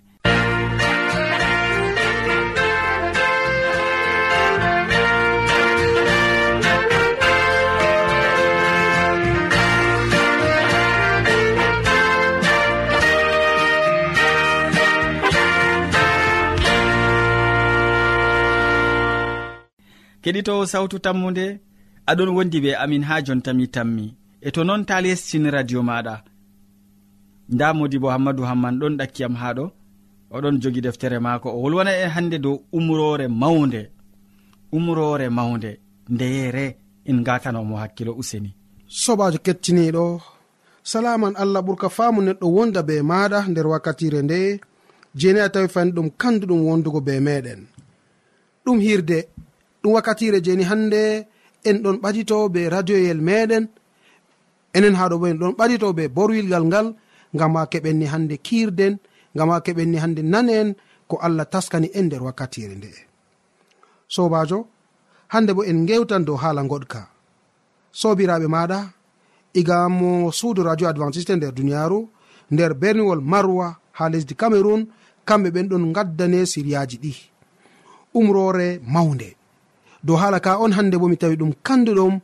Keɗitowo 20.23 20.63
sawtu 20.73 20.97
tammude 21.05 21.47
aɗon 22.11 22.31
wondi 22.37 22.59
be 22.65 22.71
amin 22.83 23.03
ha 23.09 23.15
jontami 23.27 23.67
tammi. 23.75 24.07
E 24.47 24.49
to 24.55 24.61
noon 24.65 24.83
ta 24.89 24.97
lestin 25.05 25.45
radio 25.57 25.81
maɗa. 25.89 26.15
Nda 27.55 27.67
modi 27.79 27.97
bo 28.03 28.09
hammadou 28.15 28.45
hamman 28.51 28.75
ɗon 28.81 28.95
ɗakkiyam 28.99 29.35
ha 29.41 29.49
ɗo. 29.57 29.65
Oɗon 30.35 30.57
jogi 30.63 30.81
deftere 30.87 31.19
maako. 31.27 31.49
O 31.57 31.59
wolwana 31.63 31.93
en 32.03 32.11
hande 32.15 32.37
dow 32.45 32.57
umrore 32.77 33.27
mawde 33.43 33.83
umrore 34.77 35.27
mawde 35.39 35.71
ndeyere 36.15 36.67
en 37.11 37.19
gatanomo 37.27 37.75
hakkilo 37.83 38.13
useni. 38.21 38.51
Sobajo 39.03 39.39
kettiniɗo. 39.47 40.05
Salaman 40.91 41.35
allah 41.43 41.63
ɓurka 41.67 41.89
faamu 41.97 42.21
neɗɗo 42.27 42.47
wonda 42.57 42.81
be 42.89 42.95
maɗa 43.11 43.39
nder 43.51 43.67
wakkatire 43.73 44.21
nde. 44.23 44.39
Jeni 45.21 45.41
a 45.41 45.49
tawi 45.53 45.69
fani 45.75 45.91
ɗum 45.97 46.09
kandu 46.21 46.45
ɗum 46.51 46.61
wondugo 46.69 47.01
be 47.07 47.13
meɗen. 47.27 47.61
Ɗum 48.65 48.79
hirde 48.85 49.19
ɗum 49.83 49.93
wakkatire 49.97 50.39
jeni 50.47 50.65
hande 50.71 51.03
en 51.65 51.77
ɗon 51.83 51.97
ɓadito 52.03 52.49
be 52.49 52.69
radioyel 52.69 53.21
meɗen 53.21 53.69
enen 54.77 54.95
haɗo 54.95 55.19
bo 55.19 55.27
en 55.27 55.39
ɗon 55.39 55.55
ɓadito 55.59 55.93
be 55.93 56.09
borwilgal 56.09 56.65
ngal 56.65 56.87
ngam 57.35 57.55
ha 57.57 57.67
keɓenni 57.73 58.07
hande 58.13 58.37
kiirden 58.47 58.99
ngam 59.35 59.51
ha 59.51 59.61
keɓenni 59.61 59.97
hande 60.03 60.23
nanen 60.23 60.75
ko 61.09 61.17
allah 61.27 61.47
taskani 61.53 61.89
en 61.95 62.07
nder 62.07 62.23
wakkatire 62.23 62.75
nde'e 62.77 63.03
sobajo 64.09 64.67
hande 65.33 65.53
bo 65.57 65.63
en 65.65 65.87
gewtan 65.87 66.25
dow 66.25 66.37
haala 66.43 66.63
goɗka 66.63 67.01
sobiraɓe 67.93 68.47
maɗa 68.55 68.79
igamo 69.55 70.33
suudu 70.33 70.63
radio 70.63 70.89
adventiste 70.89 71.33
nder 71.37 71.53
duniyaru 71.53 72.09
nder 72.51 72.75
berniwol 72.75 73.21
marwa 73.21 73.77
ha 73.93 74.09
lesdi 74.09 74.35
cameron 74.35 74.87
kamɓe 75.29 75.49
ɓen 75.55 75.69
ɗon 75.71 75.93
gaddane 75.93 76.47
siriyaji 76.47 76.97
ɗi. 77.05 77.13
Umrore 78.15 78.81
mawnde. 78.95 79.29
dow 80.07 80.17
haala 80.21 80.39
ka 80.41 80.59
on 80.63 80.73
hande 80.77 80.97
bo 81.01 81.09
mi 81.09 81.17
tawi 81.17 81.37
ɗum 81.41 81.53
kanduɗum 81.67 82.15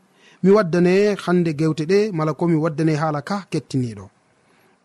mi 0.42 0.50
waddane 0.56 0.94
hande 1.24 1.50
gewte 1.58 1.84
ɗe 1.90 1.98
mala 2.12 2.32
ko 2.38 2.48
mi 2.48 2.56
waddane 2.64 2.94
haala 3.00 3.20
ka 3.28 3.36
kettiniɗo 3.50 4.04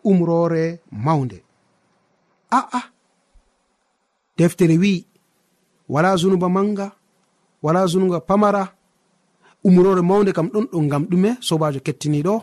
umrore 0.10 0.80
mawde 1.06 1.38
aa 2.52 2.82
deftere 4.38 4.78
wi 4.84 5.06
wala 5.94 6.16
zunuba 6.22 6.50
manga 6.50 6.88
wala 7.64 7.88
zunuba 7.92 8.20
pamara 8.30 8.64
umrore 9.68 10.02
mawde 10.02 10.32
kam 10.38 10.48
ɗon 10.54 10.66
ɗo 10.72 10.80
gam 10.92 11.04
ɗume 11.12 11.30
sobajo 11.48 11.80
kettiniɗo 11.86 12.36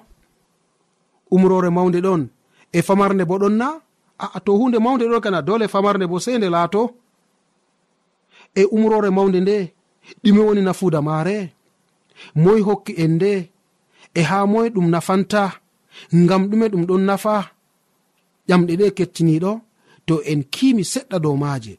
umrore 1.34 1.70
mawde 1.70 1.98
ɗon 2.06 2.22
e 2.72 2.82
famarde 2.82 3.24
bo 3.24 3.38
ɗon 3.42 3.54
na 3.60 3.68
aa 4.24 4.40
to 4.44 4.52
hunde 4.58 4.78
mawde 4.78 5.04
ɗon 5.10 5.20
kana 5.24 5.42
dole 5.42 5.68
famarde 5.68 6.06
bo 6.10 6.18
sei 6.24 6.38
nde 6.38 6.48
laato. 6.54 6.82
E 8.54 8.62
umrore 8.76 9.10
mawde 9.10 9.40
nde 9.40 9.56
ɗume 10.22 10.40
woni 10.46 10.62
nafuuda 10.62 11.00
maare. 11.08 11.36
Moy 12.42 12.60
hokki 12.66 12.92
en 13.02 13.12
nde. 13.16 13.32
E 14.18 14.20
haa 14.30 14.46
moy 14.52 14.68
ɗum 14.74 14.86
nafanta. 14.94 15.42
Ngam 16.22 16.42
ɗume 16.50 16.66
ɗum 16.72 16.84
ɗon 16.88 17.02
nafa. 17.08 17.34
Ƴamɗe 18.48 18.72
ɗe 18.80 18.86
kettiniɗo 18.98 19.52
to 20.06 20.14
en 20.30 20.40
kimi 20.54 20.82
seɗɗa 20.92 21.16
dow 21.24 21.36
maaje 21.42 21.74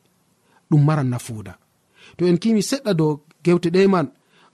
ɗum 0.69 0.81
maran 0.87 1.09
nafuuda. 1.13 1.53
To 2.17 2.21
en 2.29 2.37
kimi 2.43 2.61
seɗɗa 2.69 2.91
dow 2.99 3.11
gewte 3.43 3.69
ɗe 3.75 3.81
man 3.93 4.07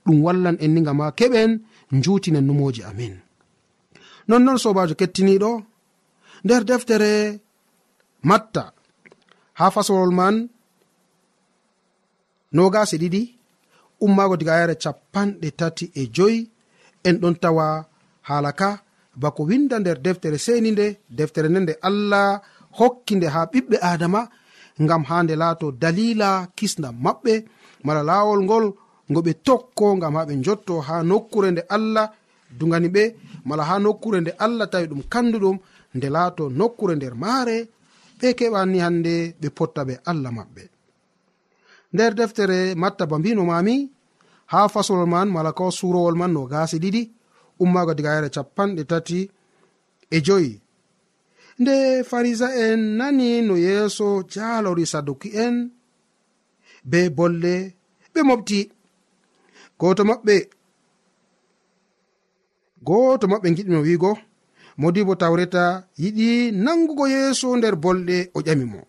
ɗum 0.04 0.18
wallan 0.24 0.56
en 0.64 0.70
ni 0.74 0.80
gam 0.86 1.00
ha 1.02 1.06
keɓen 1.18 1.50
jutinen 2.04 2.46
numoji 2.46 2.82
amin. 2.90 3.14
Nonnon 4.28 4.58
sobajo 4.62 4.94
kettiniɗo 5.00 5.50
nder 6.44 6.62
deftere 6.68 7.12
matta 8.28 8.64
ha 9.58 9.64
fasolol 9.74 10.12
man 10.18 10.36
nogasi 12.56 12.96
ɗiɗi 13.02 13.22
ummaago 14.04 14.34
diga 14.40 14.54
yare 14.60 14.74
capanɗe 14.82 15.48
tati 15.60 15.84
e 16.00 16.02
joyi. 16.16 16.40
En 17.08 17.16
ɗon 17.22 17.34
tawa 17.42 17.66
haala 18.28 18.50
ka 18.60 18.68
bako 19.22 19.42
winda 19.48 19.76
nder 19.78 19.98
deftere 20.04 20.38
seni 20.46 20.70
nde 20.72 20.86
deftere 21.18 21.48
nde 21.48 21.60
nde 21.64 21.74
allah 21.88 22.26
hokki 22.78 23.12
nde 23.16 23.26
ha 23.34 23.40
ɓiɓɓe 23.52 23.76
adama 23.92 24.20
ngam 24.82 25.02
ha 25.08 25.16
nde 25.24 25.34
laato 25.42 25.66
dalila 25.82 26.28
kisnam 26.56 26.94
maɓɓe 27.04 27.34
mala 27.86 28.02
laawol 28.08 28.40
ngol 28.46 28.64
ngo 29.10 29.20
ɓe 29.26 29.32
tokko 29.46 29.86
ngam 29.98 30.14
ha 30.16 30.22
ɓe 30.28 30.34
jotto 30.44 30.74
ha 30.86 30.94
nokkure 31.10 31.48
nde 31.50 31.62
allah 31.76 32.06
dugani 32.58 32.88
ɓe 32.96 33.02
mala 33.48 33.62
ha 33.68 33.74
nokkure 33.84 34.18
nde 34.20 34.32
allah 34.44 34.66
tawi 34.72 34.86
ɗum 34.90 35.02
kanduɗum 35.12 35.56
nde 35.96 36.06
laato 36.14 36.44
nokkure 36.58 36.94
nder 36.96 37.14
maare 37.22 37.56
ɓe 38.18 38.28
keɓani 38.38 38.78
hande 38.84 39.14
ɓe 39.40 39.48
potta 39.56 39.80
ɓe 39.88 39.94
allah 40.10 40.32
maɓɓe. 40.38 40.62
nder 41.94 42.12
deftere 42.18 42.58
matta 42.82 43.04
ba 43.10 43.16
mbino 43.18 43.42
mami 43.50 43.76
ha 44.52 44.68
fasolol 44.72 45.08
man 45.14 45.28
mala 45.34 45.50
ko 45.58 45.64
surowol 45.78 46.16
man 46.20 46.32
no 46.34 46.42
gasi 46.52 46.76
ɗiɗi 46.82 47.02
ummago 47.62 47.92
diga 47.96 48.14
yare 48.16 48.28
capanɗe 48.34 48.82
tati 48.90 49.18
e 50.16 50.18
joyi. 50.26 50.52
Nde 51.60 51.74
farisa 52.08 52.48
en 52.64 52.80
nani 52.98 53.28
no 53.46 53.54
yeeso 53.66 54.06
jalori 54.32 54.84
saduki 54.92 55.28
en 55.44 55.54
be 56.90 57.00
bolle 57.16 57.54
ɓe 58.12 58.20
mofti 58.28 58.58
goto 59.80 60.02
maɓɓe 60.10 60.36
goto 62.86 63.24
maɓɓe 63.30 63.48
giɗimo 63.56 63.80
wiigo 63.86 64.12
modibo 64.80 65.12
tawreta 65.20 65.64
yiɗi 66.02 66.28
nangugo 66.64 67.04
yeeso 67.14 67.48
nder 67.56 67.74
bolɗe 67.82 68.16
o 68.36 68.38
ƴami 68.46 68.64
mo. 68.72 68.80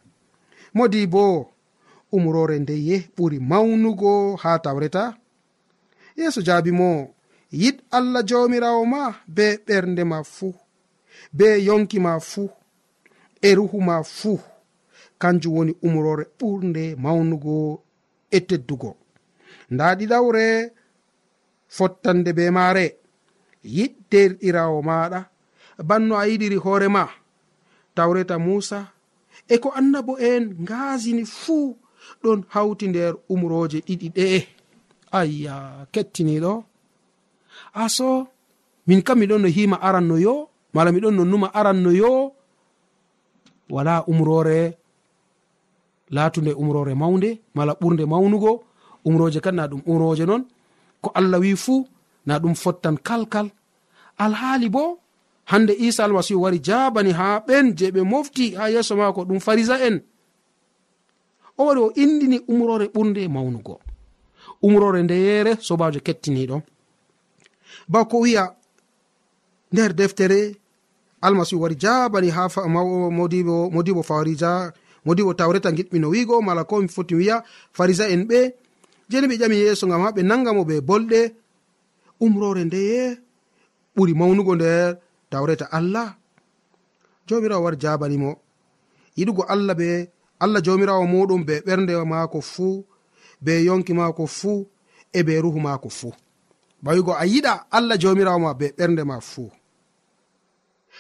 Modi 0.78 1.02
bo 1.14 1.24
umrore 2.18 2.56
ndeye 2.64 2.98
ɓuri 3.16 3.38
mawnugo 3.50 4.12
ha 4.42 4.52
tawreta. 4.66 5.04
Yeeso 6.18 6.42
jaabi 6.48 6.72
mo 6.80 6.90
yiɗ 7.62 7.78
allah 7.98 8.22
jawmirawo 8.30 8.82
ma 8.94 9.02
be 9.36 9.46
ɓernde 9.68 10.04
ma 10.12 10.20
fuu 10.34 10.54
be 11.38 11.48
yonki 11.68 11.98
ma 12.06 12.14
fuu 12.30 12.50
e 13.42 13.50
ruhu 13.58 13.78
ma 13.88 13.98
fuu. 14.18 14.40
Kanjum 15.22 15.54
woni 15.58 15.74
umrore 15.86 16.26
ɓurde 16.40 16.84
mawnugo 17.04 17.56
e 18.32 18.40
teddugo. 18.48 18.92
Nda 19.74 19.86
ɗiɗawre 19.98 20.46
fottande 21.76 22.32
be 22.38 22.46
maare 22.58 22.86
yiɗ 23.76 23.94
derɗirawo 24.12 24.80
maɗa 24.90 25.20
banno 25.90 26.14
a 26.22 26.28
yiɗiri 26.30 26.58
hoorema 26.64 27.04
tawreta 27.96 28.36
musa 28.46 28.80
e 29.48 29.56
ko 29.64 29.70
annabo 29.80 30.14
en 30.30 30.44
ngaasini 30.64 31.26
fuu 31.26 31.78
ɗuɗɗon 32.26 32.40
hawti 32.54 32.86
nder 32.88 33.14
umroje 33.34 33.80
ɗiɗi 33.88 34.08
ɗe'e 34.16 34.40
ayya 35.20 35.56
kettiniɗo 35.94 36.54
aso 37.84 38.28
min 38.88 39.02
kam 39.06 39.18
miɗon 39.20 39.42
no 39.44 39.48
hima 39.56 39.78
aran 39.88 40.06
no 40.10 40.16
yo 40.26 40.34
mala 40.74 40.90
miɗon 40.96 41.16
no 41.18 41.24
numa 41.32 41.48
aran 41.60 41.80
no 41.84 41.92
yo 42.02 42.12
wala 43.70 43.94
umrore 44.12 44.60
latunde 46.16 46.52
umrore 46.62 46.94
mawde 47.02 47.30
mala 47.56 47.74
ɓurde 47.82 48.04
mawnugo 48.12 48.52
umroje 49.08 49.40
kadi 49.46 49.58
na 49.58 49.68
ɗum 49.72 49.82
umroje 49.92 50.26
non 50.26 50.44
ko 51.02 51.10
allah 51.20 51.40
wi 51.44 51.56
fuu 51.64 51.88
na 52.26 52.40
ɗum 52.42 52.56
fottan 52.56 52.98
kalkal. 53.08 53.48
Alhaali 54.18 54.70
bo 54.76 54.84
hande 55.52 55.74
isa 55.88 56.02
almasihu 56.06 56.42
wari 56.44 56.60
jabani 56.68 57.12
ha 57.20 57.28
ɓen 57.48 57.66
je 57.78 57.86
ɓe 57.96 58.02
mofti 58.12 58.56
ha 58.58 58.64
yeeso 58.74 58.96
mako 58.96 59.22
ɗum 59.30 59.40
farisa 59.46 59.76
en. 59.88 59.96
o 61.58 61.66
wari 61.66 61.80
o 61.80 61.92
indini 61.96 62.38
umrore 62.48 62.86
ɓurde 62.96 63.22
e 63.24 63.28
mawnugo. 63.28 63.80
Umrore 64.62 65.04
ndeyere 65.04 65.52
sobajo 65.62 66.00
kettiniɗo 66.00 66.62
bako 67.88 68.20
wiya 68.20 68.56
nder 69.72 69.94
deftere 69.94 70.56
almasihu 71.22 71.62
wari 71.62 71.76
jabani 71.76 72.30
ha 72.30 72.48
modibo 73.12 73.70
modibo 73.70 74.02
farija 74.04 74.74
modibo 75.06 75.34
tawreta 75.34 75.72
giɗmino 75.72 76.08
wigo 76.10 76.42
mala 76.42 76.64
ko 76.64 76.82
mi 76.82 76.88
foti 76.88 77.16
wiya 77.16 77.44
farisa 77.74 78.10
en 78.10 78.24
ɓe. 78.30 78.54
Jeni 79.10 79.28
ɓe 79.28 79.36
ƴami 79.42 79.56
yeeso 79.56 79.88
gam 79.88 80.02
ha 80.02 80.12
ɓe 80.12 80.22
nangamo 80.24 80.64
ɓe 80.70 80.82
bolɗe. 80.82 81.22
Umrore 82.20 82.64
ndeye 82.66 83.18
ɓuri 83.96 84.14
mawnugo 84.14 84.56
nder 84.56 84.98
tawreta 85.30 85.66
allah. 85.72 86.16
Jomirawo 87.28 87.64
wari 87.66 87.78
jabanimo 87.78 88.32
yiɗugo 89.18 89.44
allah 89.54 89.76
be 89.76 90.10
allah 90.46 90.62
jamirawo 90.66 91.04
muɗum 91.14 91.42
be 91.48 91.56
ɓernde 91.66 91.94
maako 92.12 92.40
fuu 92.54 92.76
be 93.46 93.54
yonki 93.68 93.94
maako 94.00 94.24
fuu 94.38 94.60
e 95.18 95.20
be 95.28 95.34
ruhu 95.44 95.60
maako 95.66 95.90
fuu. 95.98 96.14
Bawigo 96.84 97.12
a 97.14 97.26
yiɗa 97.32 97.54
allah 97.78 97.98
jamirawo 98.02 98.40
ma 98.46 98.52
be 98.60 98.68
ɓernde 98.78 99.04
ma 99.10 99.18
fuu. 99.32 99.50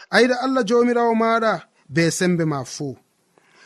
A 0.10 0.22
yiɗa 0.22 0.36
allah 0.46 0.64
jamirawo 0.70 1.14
maɗa 1.22 1.52
be 1.94 2.04
sembe 2.18 2.44
ma 2.52 2.60
fuu. 2.74 2.92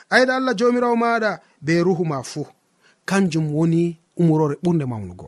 A 0.10 0.20
yiɗa 0.20 0.34
allah 0.40 0.54
jamirawo 0.60 0.96
maɗa 1.04 1.32
be 1.66 1.74
ruhu 1.86 2.04
ma 2.12 2.20
fuu. 2.32 2.46
Kanjum 3.10 3.46
woni 3.56 3.84
umrore 4.22 4.56
ɓurde 4.64 4.86
mawnugo. 4.92 5.28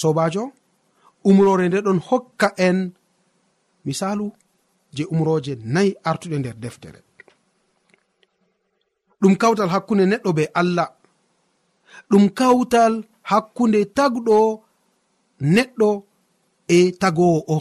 Sobajo 0.00 0.42
umrore 1.28 1.64
nde 1.68 1.78
ɗon 1.86 1.98
hokka 2.08 2.48
en 2.66 2.78
misalu 3.84 4.26
je 4.96 5.04
umroje 5.12 5.52
nayi 5.74 5.90
artuɗe 6.10 6.36
nder 6.38 6.56
deftere. 6.64 7.00
ɗum 9.20 9.34
kawtal 9.40 9.68
hakkunde 9.74 10.04
neɗɗo 10.10 10.30
be 10.38 10.44
allah. 10.60 10.88
Ɗum 12.10 12.24
kawtal 12.38 12.94
hakkunde 13.30 13.80
tagɗo 13.96 14.38
neɗɗo 15.54 15.88
e 16.76 16.92
tagowo 17.00 17.40
o 17.54 17.58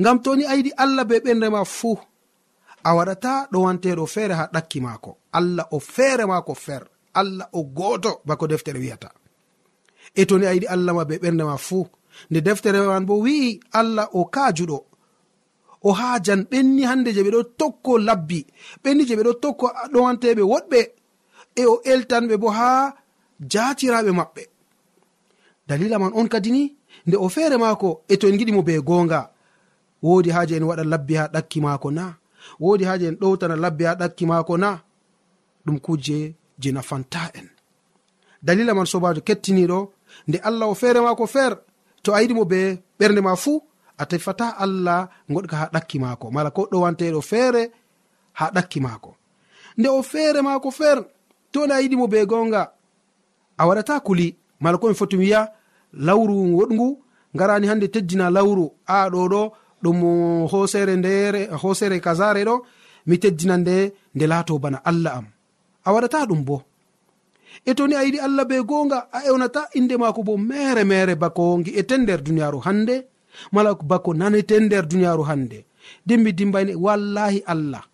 ngam 0.00 0.16
toni 0.24 0.44
yiɗi 0.50 0.70
allah 0.82 1.04
be 1.10 1.16
ɓenrema 1.24 1.60
fuu 1.76 1.94
a 2.84 2.90
waɗata 2.96 3.32
ɗo 3.52 3.58
wanteɗo 3.64 4.04
feere 4.14 4.34
ha 4.40 4.44
ɗakki 4.54 4.78
maako. 4.86 5.10
Allah 5.38 5.66
o 5.70 5.78
feere 5.94 6.24
maako 6.26 6.54
fer. 6.54 6.82
Allah 7.20 7.48
o 7.52 7.60
gooto 7.76 8.10
bako 8.26 8.44
deftere 8.50 8.78
wi'ata 8.84 9.08
e 10.14 10.22
toni 10.26 10.46
yiɗi 10.46 10.66
allah 10.74 10.92
ma 10.94 11.04
be 11.04 11.14
ɓernde 11.22 11.44
ma 11.44 11.56
fuu 11.56 11.86
nde 12.30 12.40
deftere 12.46 12.78
man 12.86 13.04
bo 13.06 13.14
wi'i 13.24 13.60
allah 13.72 14.06
o 14.12 14.24
kaajuɗo. 14.34 14.78
o 15.82 15.92
haajan 15.92 16.40
ɓenni 16.50 16.82
hande 16.90 17.10
je 17.16 17.22
ɓe 17.22 17.30
ɗo 17.36 17.42
tokko 17.60 17.98
labbi. 17.98 18.46
Ɓenni 18.82 19.02
je 19.08 19.14
ɓe 19.16 19.22
ɗo 19.28 19.32
tokko 19.42 19.66
ɗowanteɓe 19.92 20.42
woɗɓe. 20.52 20.80
E 21.60 21.62
o 21.72 21.74
eltanɓe 21.92 22.34
bo 22.42 22.48
ha 22.58 22.68
jatiraɓe 23.52 24.10
maɓɓe. 24.18 24.42
Dalila 25.68 25.98
man 25.98 26.12
on 26.18 26.28
kadi 26.32 26.50
ni 26.50 26.62
nde 27.06 27.16
o 27.16 27.28
feere 27.28 27.56
maako 27.62 27.88
e 28.08 28.14
to 28.20 28.26
en 28.28 28.38
giɗimo 28.38 28.62
be 28.66 28.74
goonga. 28.88 29.20
Woodi 30.02 30.30
haaje 30.30 30.54
en 30.56 30.64
waɗa 30.68 30.84
labbi 30.92 31.14
ha 31.18 31.24
ɗakki 31.34 31.58
maako 31.60 31.88
na 31.90 32.04
woodi 32.60 32.84
haaje 32.88 33.06
en 33.08 33.16
ɗowtana 33.20 33.56
labbi 33.64 33.84
ha 33.84 33.94
ɗakki 34.00 34.24
maako 34.26 34.54
na 34.62 34.70
ɗum 35.64 35.78
kuje 35.84 36.18
je 36.58 36.70
nafanta 36.72 37.20
en. 37.38 37.48
Dalila 38.42 38.74
man 38.74 38.86
sobajo 38.86 39.20
kettiniɗo 39.20 39.78
nde 40.28 40.38
allah 40.48 40.68
o 40.68 40.74
feere 40.74 41.00
maako 41.00 41.26
feer 41.26 41.52
to 42.02 42.14
a 42.14 42.22
yiɗimo 42.22 42.44
be 42.44 42.60
ɓernde 42.98 43.20
ma 43.20 43.36
fuu 43.36 43.62
a 43.98 44.04
tefata 44.06 44.46
allah 44.64 45.08
goɗka 45.30 45.56
ha 45.56 45.66
ɗakki 45.74 45.98
maako. 45.98 46.30
Mala 46.30 46.50
ko 46.50 46.68
ɗowanteɗo 46.72 47.20
feere 47.30 47.62
ha 48.38 48.50
ɗakki 48.54 48.80
maako. 48.80 49.10
Nde 49.78 49.88
o 49.88 50.02
feere 50.02 50.40
maako 50.42 50.70
feer 50.70 50.98
to 51.52 51.66
nde 51.66 51.72
a 51.74 51.80
yiɗimo 51.82 52.06
be 52.08 52.26
gonga 52.26 52.62
a 53.58 53.66
waɗata 53.66 54.00
kuli. 54.00 54.36
Mala 54.60 54.78
komi 54.78 54.94
foti 54.94 55.16
wiya 55.16 55.52
lawru 55.92 56.34
woɗgu 56.58 56.98
garani 57.34 57.66
hande 57.66 57.86
teddina 57.88 58.30
lawru. 58.30 58.70
A 58.86 59.08
ɗo 59.10 59.28
ɗo 59.32 59.42
ɗum 59.82 59.98
hosere 60.50 60.96
ndere 60.96 61.40
hosere 61.62 62.00
kasare 62.00 62.44
ɗo 62.44 62.54
mi 63.06 63.18
teddina 63.18 63.56
nde 63.56 63.92
nde 64.14 64.24
laato 64.26 64.58
bana 64.58 64.78
allah 64.84 65.12
am. 65.18 65.26
A 65.84 65.92
waɗata 65.92 66.26
ɗum 66.26 66.44
bo. 66.44 66.62
E 67.64 67.74
to 67.74 67.86
ni 67.86 67.94
a 67.94 68.02
yiɗi 68.04 68.18
allah 68.20 68.44
be 68.44 68.62
gonga 68.62 69.08
a 69.12 69.18
ewnata 69.28 69.68
inde 69.74 69.96
maako 69.96 70.22
bo 70.22 70.36
mere 70.36 70.84
mere 70.84 71.14
bako 71.16 71.58
gi'eten 71.64 72.02
nder 72.02 72.20
duniyaru 72.22 72.58
hande 72.66 72.96
mala 73.52 73.74
bako 73.74 74.14
naneten 74.14 74.62
e 74.62 74.66
nder 74.66 74.84
duniyaru 74.88 75.22
hande 75.28 75.64
dimmi 76.06 76.32
dimbayne 76.32 76.74
wallahi 76.74 77.42
allah. 77.46 77.84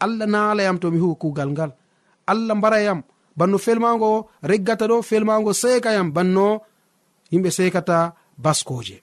Allah 0.00 0.26
naalayam 0.26 0.78
to 0.78 0.90
mi 0.90 0.98
huwa 0.98 1.14
kugal 1.14 1.50
ngal. 1.50 1.72
Allah 2.26 2.54
mbarayam. 2.56 3.02
Banno 3.36 3.58
felmago 3.58 4.30
reggata 4.42 4.86
ɗo 4.90 5.02
felmago 5.02 5.52
sekayam 5.52 6.10
banno 6.12 6.60
yimɓe 7.32 7.50
sekata 7.50 7.96
baskoje 8.44 8.96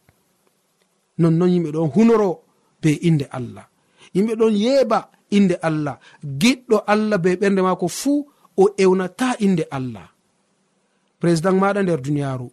nonnon 1.19 1.49
yimɓe 1.53 1.69
ɗon 1.75 1.89
hunoro 1.95 2.29
be 2.81 2.89
inde 3.07 3.25
allah. 3.37 3.65
Yimɓe 4.15 4.33
ɗon 4.39 4.53
yeɓa 4.63 4.99
inde 5.37 5.55
allah. 5.67 5.95
Giɗɗo 6.41 6.77
allah 6.93 7.17
be 7.23 7.35
ɓernde 7.41 7.61
mako 7.67 7.87
fuu 7.87 8.27
o 8.57 8.63
ewnata 8.83 9.27
inde 9.45 9.63
allah. 9.71 10.07
Président 11.19 11.55
maɗa 11.61 11.81
nder 11.83 11.99
duniyaru 12.05 12.47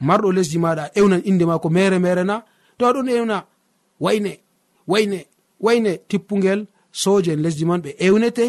marɗo 0.00 0.28
lesdi 0.36 0.58
maɗa 0.58 0.82
a 0.84 0.90
ewnan 0.98 1.22
inde 1.24 1.44
mako 1.44 1.68
mere 1.70 1.98
mere 1.98 2.24
na 2.24 2.36
to 2.80 2.86
aɗon 2.88 3.08
ewna 3.16 3.38
wayne 4.04 4.32
wayne 4.92 5.18
wayne 5.64 5.92
tippugel 6.08 6.60
soje 7.02 7.30
en 7.32 7.42
lesdi 7.44 7.64
man 7.64 7.80
ɓe 7.84 7.90
ewnete 8.06 8.46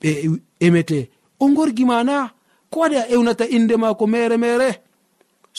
ɓe 0.00 0.10
emete. 0.66 0.98
O 1.40 1.48
gorgi 1.56 1.84
ma 1.84 2.04
na 2.08 2.16
ko 2.70 2.76
waɗi 2.80 2.96
a 2.96 3.04
ewnata 3.14 3.44
inde 3.56 3.76
mako 3.76 4.06
mere 4.06 4.36
mere? 4.44 4.70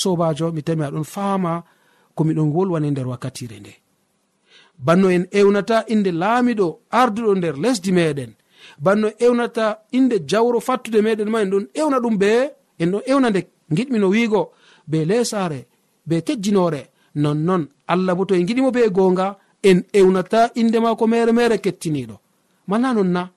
Sobajo 0.01 0.51
mi 0.55 0.61
tami 0.67 0.83
aɗon 0.87 1.03
fama 1.13 1.63
komiɗon 2.15 2.53
wolwane 2.55 2.87
nder 2.91 3.07
wakkatire 3.11 3.57
nde. 3.59 3.73
Banno 4.85 5.07
en 5.15 5.25
ewnata 5.39 5.77
inde 5.93 6.11
laamiɗo 6.21 6.67
arduɗo 6.99 7.31
nder 7.37 7.55
lesdi 7.63 7.91
meɗen. 7.97 8.31
Banno 8.83 9.07
ewnata 9.25 9.65
inde 9.97 10.15
jawro 10.29 10.59
fattude 10.67 10.99
meɗen 11.05 11.29
ma 11.29 11.39
en 11.43 11.49
ɗon 11.51 11.65
ewna 11.81 11.97
ɗum 12.03 12.15
be 12.21 12.31
en 12.81 12.91
ɗon 12.91 13.03
ewna 13.11 13.29
nde 13.29 13.41
giɗmino 13.75 14.07
wiigo 14.13 14.41
be 14.89 15.05
lesare 15.09 15.59
be 16.07 16.15
tejjinore 16.27 16.81
nonnon. 17.23 17.63
Allah 17.87 18.15
bo 18.15 18.23
to 18.25 18.33
en 18.35 18.45
giɗimo 18.47 18.71
be 18.71 18.89
gonga 18.97 19.27
en 19.63 19.83
ewnata 19.93 20.51
inde 20.55 20.79
mako 20.79 21.07
mere 21.07 21.31
mere 21.31 21.57
kettiniɗo 21.57 22.15
mala 22.67 22.93
non 22.93 23.11
na 23.11 23.29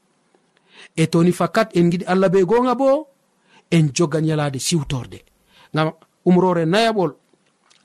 e 0.97 1.07
toni 1.07 1.33
fakat 1.33 1.69
en 1.77 1.91
giɗi 1.91 2.05
allah 2.07 2.29
be 2.31 2.45
gonga 2.45 2.75
bo 2.75 3.09
en 3.71 3.91
jogan 3.95 4.25
yalade 4.27 4.59
siwtorde 4.59 5.19
gam 5.75 5.93
umrore 6.25 6.65
nayaɓol 6.67 7.13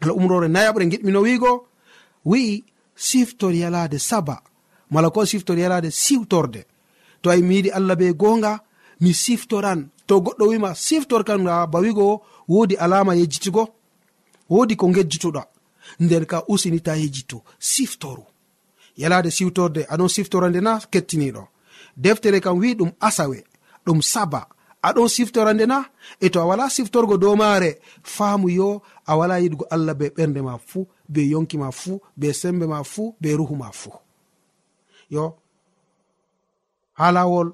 ala 0.01 0.13
umrore 0.13 0.47
nayaɓre 0.47 0.85
giɗmino 0.91 1.19
wiigo 1.21 1.67
wi'i 2.25 2.63
siftor 2.95 3.53
yalade 3.53 3.97
saba 3.99 4.41
mala 4.91 5.09
ko 5.09 5.25
siftor 5.25 5.57
yalade 5.57 5.89
siwtorde 5.91 6.61
to 7.21 7.29
ay 7.29 7.41
mi 7.41 7.55
yiɗi 7.55 7.69
allah 7.71 7.95
be 7.95 8.13
gonga 8.13 8.59
mi 9.01 9.13
siftoran 9.13 9.89
to 10.07 10.19
goɗɗo 10.21 10.43
wima 10.51 10.75
siftorkan 10.75 11.43
ga 11.45 11.67
ba 11.67 11.79
wigo 11.79 12.21
wodi 12.47 12.75
alama 12.75 13.15
yejjitigo 13.15 13.63
wodi 14.49 14.75
ko 14.75 14.87
gejjituɗa 14.87 15.43
nden 15.99 16.25
ka 16.25 16.43
usini 16.47 16.79
tayeji 16.79 17.23
to 17.23 17.43
siftoru. 17.59 18.23
Yalade 18.97 19.31
siwtorde 19.31 19.81
aɗon 19.89 20.09
siftora 20.09 20.49
nde 20.49 20.61
na 20.61 20.79
kettiniɗo. 20.91 21.43
Deftere 21.97 22.39
kam 22.41 22.57
wi 22.59 22.75
ɗum 22.75 22.91
asawe 22.99 23.43
ɗum 23.85 24.01
saba. 24.01 24.47
Aɗon 24.87 25.07
siftora 25.15 25.53
nde 25.53 25.65
na 25.65 25.85
e 26.19 26.29
to 26.29 26.39
a 26.41 26.45
wala 26.45 26.69
siftorgo 26.69 27.17
dow 27.17 27.35
maare 27.35 27.79
faamu 28.03 28.49
yo 28.49 28.81
a 29.05 29.17
wala 29.17 29.39
yiɗgo 29.39 29.65
allah 29.69 29.93
be 29.99 30.09
ɓernde 30.15 30.41
ma 30.41 30.57
fuu 30.57 30.87
be 31.09 31.21
yonki 31.31 31.57
ma 31.57 31.71
fuu 31.71 32.01
be 32.17 32.33
sembe 32.33 32.65
ma 32.67 32.83
fuu 32.83 33.15
be 33.21 33.29
ruhu 33.35 33.55
ma 33.55 33.71
fuu. 33.71 33.93
Yo 35.09 35.35
ha 36.93 37.11
lawol 37.11 37.53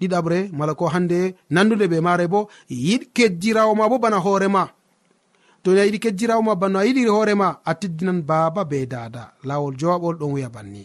ɗiɗaɓre 0.00 0.50
mala 0.52 0.74
ko 0.74 0.86
hande 0.86 1.34
nandude 1.50 1.88
be 1.88 2.00
maare 2.00 2.26
bo 2.28 2.48
yiɗ 2.70 3.02
keddirawo 3.14 3.74
ma 3.74 3.88
bo 3.88 3.98
bana 3.98 4.18
hoorema 4.18 4.70
to 5.62 5.70
a 5.72 5.84
yiɗi 5.86 5.98
keddirawma 6.04 6.54
bano 6.60 6.78
a 6.78 6.84
yiɗi 6.86 7.02
hoorema 7.14 7.48
a 7.64 7.72
teddinan 7.80 8.20
baaba 8.28 8.62
be 8.70 8.86
dada 8.86 9.32
lawol 9.48 9.74
jowaɓol 9.80 10.16
ɗon 10.20 10.32
wiya 10.34 10.48
banni. 10.54 10.84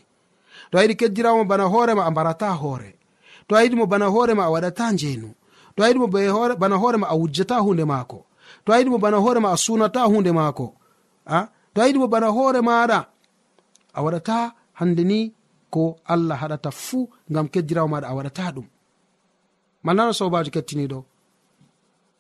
To 0.72 0.78
a 0.78 0.84
yiɗi 0.84 0.96
keddirawma 1.00 1.44
bana 1.52 1.64
hoorema 1.74 2.04
a 2.06 2.12
mbarata 2.12 2.48
hoore. 2.62 2.92
To 3.48 3.56
a 3.56 3.64
yiɗimo 3.64 3.86
bana 3.92 4.06
hoorema 4.14 4.44
a 4.46 4.50
waɗata 4.54 4.92
njeenu. 4.94 5.30
To 5.76 5.84
a 5.84 5.88
yiɗimo 5.90 6.08
bana 6.62 6.76
hoorema 6.82 7.08
a 7.08 7.16
wujjata 7.20 7.56
hunde 7.66 7.86
maako. 7.86 8.20
To 8.66 8.70
a 8.74 8.78
yiɗimo 8.80 8.98
bana 9.04 9.18
hoorema 9.18 9.50
a 9.54 9.58
sunata 9.58 10.02
hunde 10.12 10.32
maako. 10.32 10.74
A? 11.26 11.48
To 11.74 11.82
a 11.82 11.86
yiɗimo 11.88 12.08
bana 12.10 12.28
hoore 12.36 12.62
maɗa 12.62 13.00
a 13.94 14.00
waɗata 14.04 14.52
hande 14.80 15.04
ni 15.04 15.20
ko 15.70 15.98
allah 16.06 16.38
haɗata 16.42 16.72
fuu 16.72 17.10
ngam 17.32 17.48
kejjirawo 17.54 17.88
maɗa 17.94 18.08
a 18.10 18.14
waɗata 18.18 18.52
ɗum. 18.56 18.66
Malnano 19.86 20.14
sobajo 20.14 20.50
kettiniɗo 20.56 21.00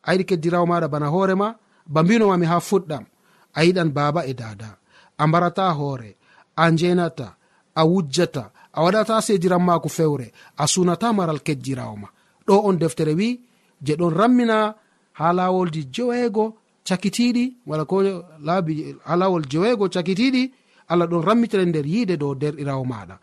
a 0.03 0.09
yiɗi 0.13 0.25
keddirawo 0.29 0.65
maɗa 0.71 0.87
bana 0.93 1.07
hoorema 1.13 1.47
ba 1.87 2.03
mbinomami 2.03 2.45
ha 2.45 2.59
fuɗɗam. 2.59 3.05
A 3.53 3.63
yiɗan 3.63 3.89
baaba 3.93 4.25
e 4.25 4.33
dada. 4.33 4.77
A 5.17 5.27
mbarata 5.27 5.71
hoore 5.71 6.15
a 6.55 6.71
njenata. 6.71 7.35
A 7.75 7.85
wujjata. 7.85 8.51
A 8.73 8.83
waɗata 8.83 9.21
sediran 9.21 9.63
maako 9.63 9.89
fewre. 9.89 10.31
A 10.57 10.67
sunata 10.67 11.13
maral 11.13 11.39
kejjirawo 11.39 11.95
ma. 11.97 12.07
Ɗo 12.47 12.53
on 12.67 12.77
deftere 12.77 13.13
wi 13.13 13.39
je 13.81 13.93
ɗon 13.95 14.13
rammina 14.13 14.75
ha 15.13 15.33
lawolji 15.33 15.87
joweego 15.91 16.57
cakitiɗi 16.83 17.53
wala 17.65 17.85
ko 17.85 18.03
laabi 18.43 18.95
ha 19.05 19.15
lawol 19.15 19.45
joweego 19.47 19.87
cakitiɗi 19.87 20.51
allah 20.87 21.07
ɗon 21.07 21.23
rammitira 21.23 21.65
nder 21.65 21.85
yiide 21.85 22.17
dow 22.17 22.35
derɗirawo 22.35 22.83
maɗa 22.85 23.15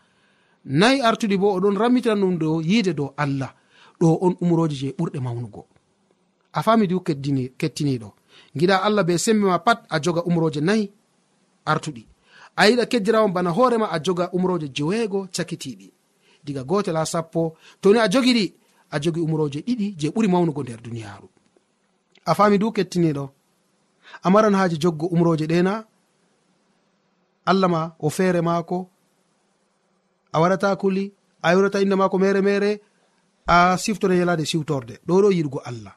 nayi 0.65 1.01
artuɗi 1.01 1.37
bo 1.37 1.57
oɗon 1.57 1.77
rammitira 1.77 2.15
ɗum 2.15 2.39
dow 2.39 2.61
yiide 2.61 2.93
dow 2.95 3.13
allah. 3.17 3.55
Ɗo 4.01 4.19
on 4.21 4.35
umroji 4.41 4.77
je 4.77 4.89
ɓurɗe 4.99 5.21
mawnugo. 5.21 5.67
A 6.53 6.63
fami 6.63 6.87
du 6.87 7.01
kettiniɗo 7.01 8.09
giɗa 8.59 8.77
allah 8.87 9.05
be 9.05 9.19
sembe 9.19 9.45
ma 9.47 9.59
pat 9.59 9.79
a 9.89 10.01
joga 10.01 10.23
umroje 10.29 10.61
nayi 10.61 10.91
artuɗi. 11.67 12.07
A 12.57 12.63
yiɗa 12.69 12.87
keddirawon 12.87 13.33
bana 13.33 13.51
hoorema 13.51 13.87
a 13.91 13.99
joga 14.03 14.31
umroje 14.33 14.69
joweego 14.77 15.29
cakitiɗi 15.35 15.89
diga 16.45 16.65
gotel 16.65 16.97
ha 16.97 17.05
sappo 17.07 17.57
toni 17.81 17.99
a 17.99 18.09
jogiɗi 18.09 18.55
a 18.91 18.97
jogi 19.03 19.21
umroje 19.21 19.61
ɗiɗi 19.67 19.87
je 20.01 20.09
ɓuri 20.15 20.29
mawnugo 20.29 20.63
nder 20.63 20.81
duniyaru 20.83 21.29
a 22.25 22.35
fami 22.35 22.59
du 22.59 22.73
kettiniɗo 22.77 23.25
a 24.23 24.31
maran 24.31 24.55
haaji 24.55 24.77
joggo 24.83 25.07
umroje 25.07 25.47
ɗena 25.47 25.85
allah 27.51 27.69
ma 27.71 27.83
o 27.99 28.09
feere 28.11 28.41
maako 28.41 28.89
a 30.33 30.41
waɗata 30.41 30.77
kuli 30.81 31.13
a 31.43 31.53
yurata 31.55 31.81
inde 31.81 31.95
maako 31.97 32.19
mere 32.19 32.41
mere 32.43 32.81
a 33.47 33.77
siftore 33.79 34.17
yalade 34.21 34.45
siwtorde 34.51 34.95
ɗo 35.07 35.15
ɗo 35.23 35.29
yiɗgo 35.33 35.59
allah. 35.65 35.95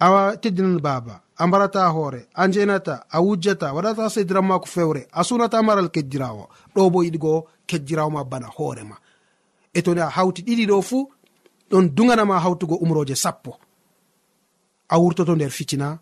a 0.00 0.36
teddinan 0.36 0.80
baaba 0.80 1.20
a 1.36 1.46
mbarata 1.46 1.88
hoore 1.88 2.26
a 2.34 2.46
njenata 2.48 3.04
a 3.10 3.20
wujjata 3.20 3.72
waɗata 3.74 4.10
sediran 4.10 4.46
mako 4.46 4.66
fewre 4.66 5.06
a 5.12 5.24
sunata 5.24 5.62
maral 5.62 5.88
kejjirawo 5.94 6.48
ɗo 6.74 6.90
bo 6.92 6.98
yiɗigo 7.04 7.44
kejjirawo 7.68 8.10
ma 8.10 8.24
bana 8.24 8.46
hoorema 8.46 8.96
e 9.74 9.82
toni 9.82 10.00
a 10.00 10.08
hawti 10.16 10.42
ɗiɗi 10.46 10.66
ɗo 10.70 10.82
fuu 10.82 11.10
ɗon 11.70 11.84
duganama 11.96 12.40
hawtugo 12.40 12.74
umroje 12.76 13.14
sappo. 13.16 13.52
A 14.88 14.98
wurtoto 14.98 15.34
nder 15.34 15.50
fitina 15.50 15.98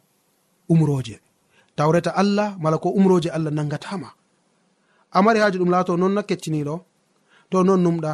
umroje 0.69 1.21
tawreta 1.77 2.11
allah 2.15 2.57
mala 2.59 2.79
ko 2.79 2.89
umroje 2.91 3.31
allah 3.31 3.53
nangatama 3.53 4.09
a 5.13 5.23
mari 5.23 5.41
haaji 5.41 5.59
ɗum 5.59 5.71
laato 5.71 5.97
noon 5.97 6.13
na 6.15 6.23
kecciniɗo 6.23 6.75
to 7.51 7.63
non 7.65 7.81
numɗa 7.85 8.13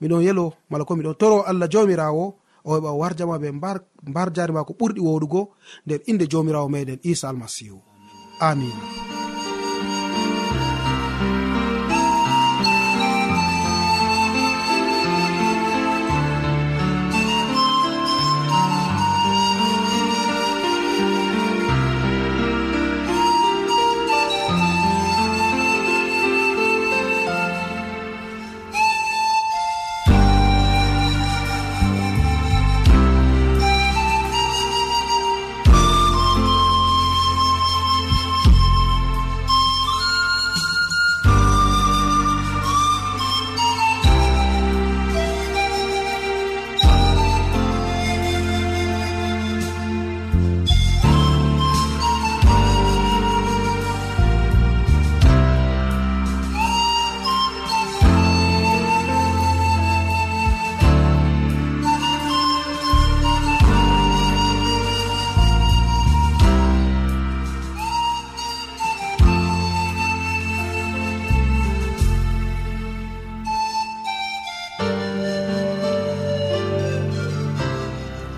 miɗon 0.00 0.22
yelo 0.26 0.52
mala 0.70 0.84
ko 0.84 0.92
miɗon 0.96 1.14
toro 1.20 1.42
allah 1.42 1.68
jomirawo 1.72 2.34
o 2.66 2.70
heɓa 2.76 2.90
warjama 3.00 3.36
ɓe 3.42 3.48
mbar 4.10 4.28
jari 4.36 4.52
ma 4.52 4.64
ko 4.68 4.72
ɓurɗi 4.78 5.00
woɗugo 5.06 5.40
nder 5.86 6.00
inde 6.10 6.24
jomirawo 6.32 6.68
meɗen 6.74 6.98
isa 7.10 7.28
almasihu 7.30 7.78
amina 8.48 8.82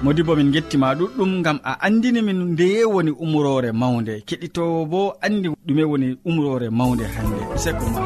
modi 0.09 0.23
bo 0.23 0.35
min 0.37 0.51
gettima 0.55 0.95
ɗuɗɗum 0.99 1.33
gam 1.45 1.59
a 1.71 1.73
andini 1.87 2.21
min 2.29 2.41
ndeye 2.53 2.85
woni 2.95 3.11
umrore 3.25 3.71
mawde. 3.81 4.15
Keɗitowo 4.29 4.79
bo 4.91 5.01
andi 5.25 5.49
ɗume 5.67 5.85
woni 5.91 6.09
umrore 6.29 6.69
mawde 6.79 7.05
hande. 7.15 7.41
Sekko 7.63 7.85
ma 7.95 8.03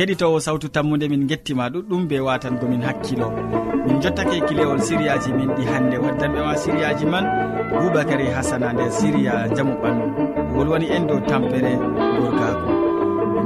keɗitowo 0.00 0.40
sawtu 0.40 0.68
tammude 0.68 1.08
min 1.08 1.26
gettima 1.28 1.68
ɗuɗɗum 1.68 2.08
be 2.08 2.16
watangomin 2.26 2.82
hakkilo. 2.82 3.28
Min 3.86 4.00
jottake 4.00 4.40
kilewol 4.48 4.80
siriyaji 4.80 5.30
min 5.32 5.50
ɗi 5.56 5.64
hannde 5.70 5.96
waddanɓe 6.04 6.40
ma 6.46 6.54
siriyaji 6.56 7.04
man 7.12 7.24
boubacary 7.70 8.26
hasana 8.36 8.72
nder 8.72 8.90
siriya 8.98 9.34
jamu 9.56 9.74
ɓandu. 9.82 10.06
Wolwani 10.56 10.86
en 10.96 11.06
dow 11.06 11.20
tampere 11.28 11.72
gorgako 12.20 12.70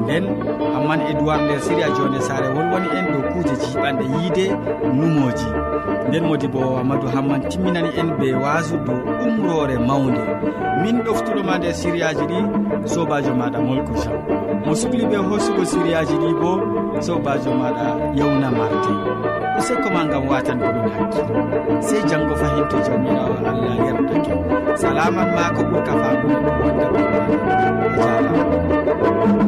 nden 0.03 0.25
amman 0.77 1.01
edoird 1.11 1.43
nder 1.43 1.61
siriya 1.67 1.89
jonde 1.97 2.21
sare 2.29 2.49
wolwani 2.55 2.89
en 2.99 3.07
dow 3.13 3.23
kuuje 3.33 3.55
jiɓanɗe 3.63 4.05
yiide 4.15 4.47
numoji. 4.99 5.49
Nden 6.09 6.25
modi 6.29 6.47
bo 6.55 6.79
amadou 6.81 7.09
hamman 7.15 7.41
timminani 7.51 7.91
en 8.01 8.09
be 8.19 8.29
wasu 8.45 8.77
dow 8.87 8.99
umrore 9.25 9.77
mawde 9.89 10.23
min 10.83 11.03
ɗoftuɗoma 11.05 11.59
nder 11.59 11.75
siriyaji 11.75 12.25
ɗi 12.31 12.39
sobajo 12.93 13.33
maɗa 13.41 13.59
molko 13.67 13.93
jean 14.03 14.44
mo 14.67 14.73
sukli 14.81 15.05
ɓe 15.11 15.17
hoosugo 15.29 15.63
siriyaji 15.71 16.15
ɗi 16.23 16.31
bo 16.41 16.51
sobajo 17.07 17.51
maɗa 17.61 17.87
yewna 18.19 18.49
marde 18.59 18.93
useko 19.59 19.89
ma 19.95 20.03
gam 20.11 20.25
watan 20.31 20.59
bomin 20.63 20.89
hakkilo 20.97 21.35
sey 21.87 22.03
janggo 22.09 22.35
fahinto 22.41 22.77
jamirawo 22.87 23.35
allah 23.51 23.75
yerdake 23.87 24.33
salaman 24.81 25.29
ma 25.37 25.45
ko 25.57 25.63
ɓurka 25.71 25.93
famuɗo 26.03 26.51
wonda 26.61 26.87
ɓe 26.93 27.01
a 27.15 27.19
e 27.87 27.89
jarama 27.97 29.44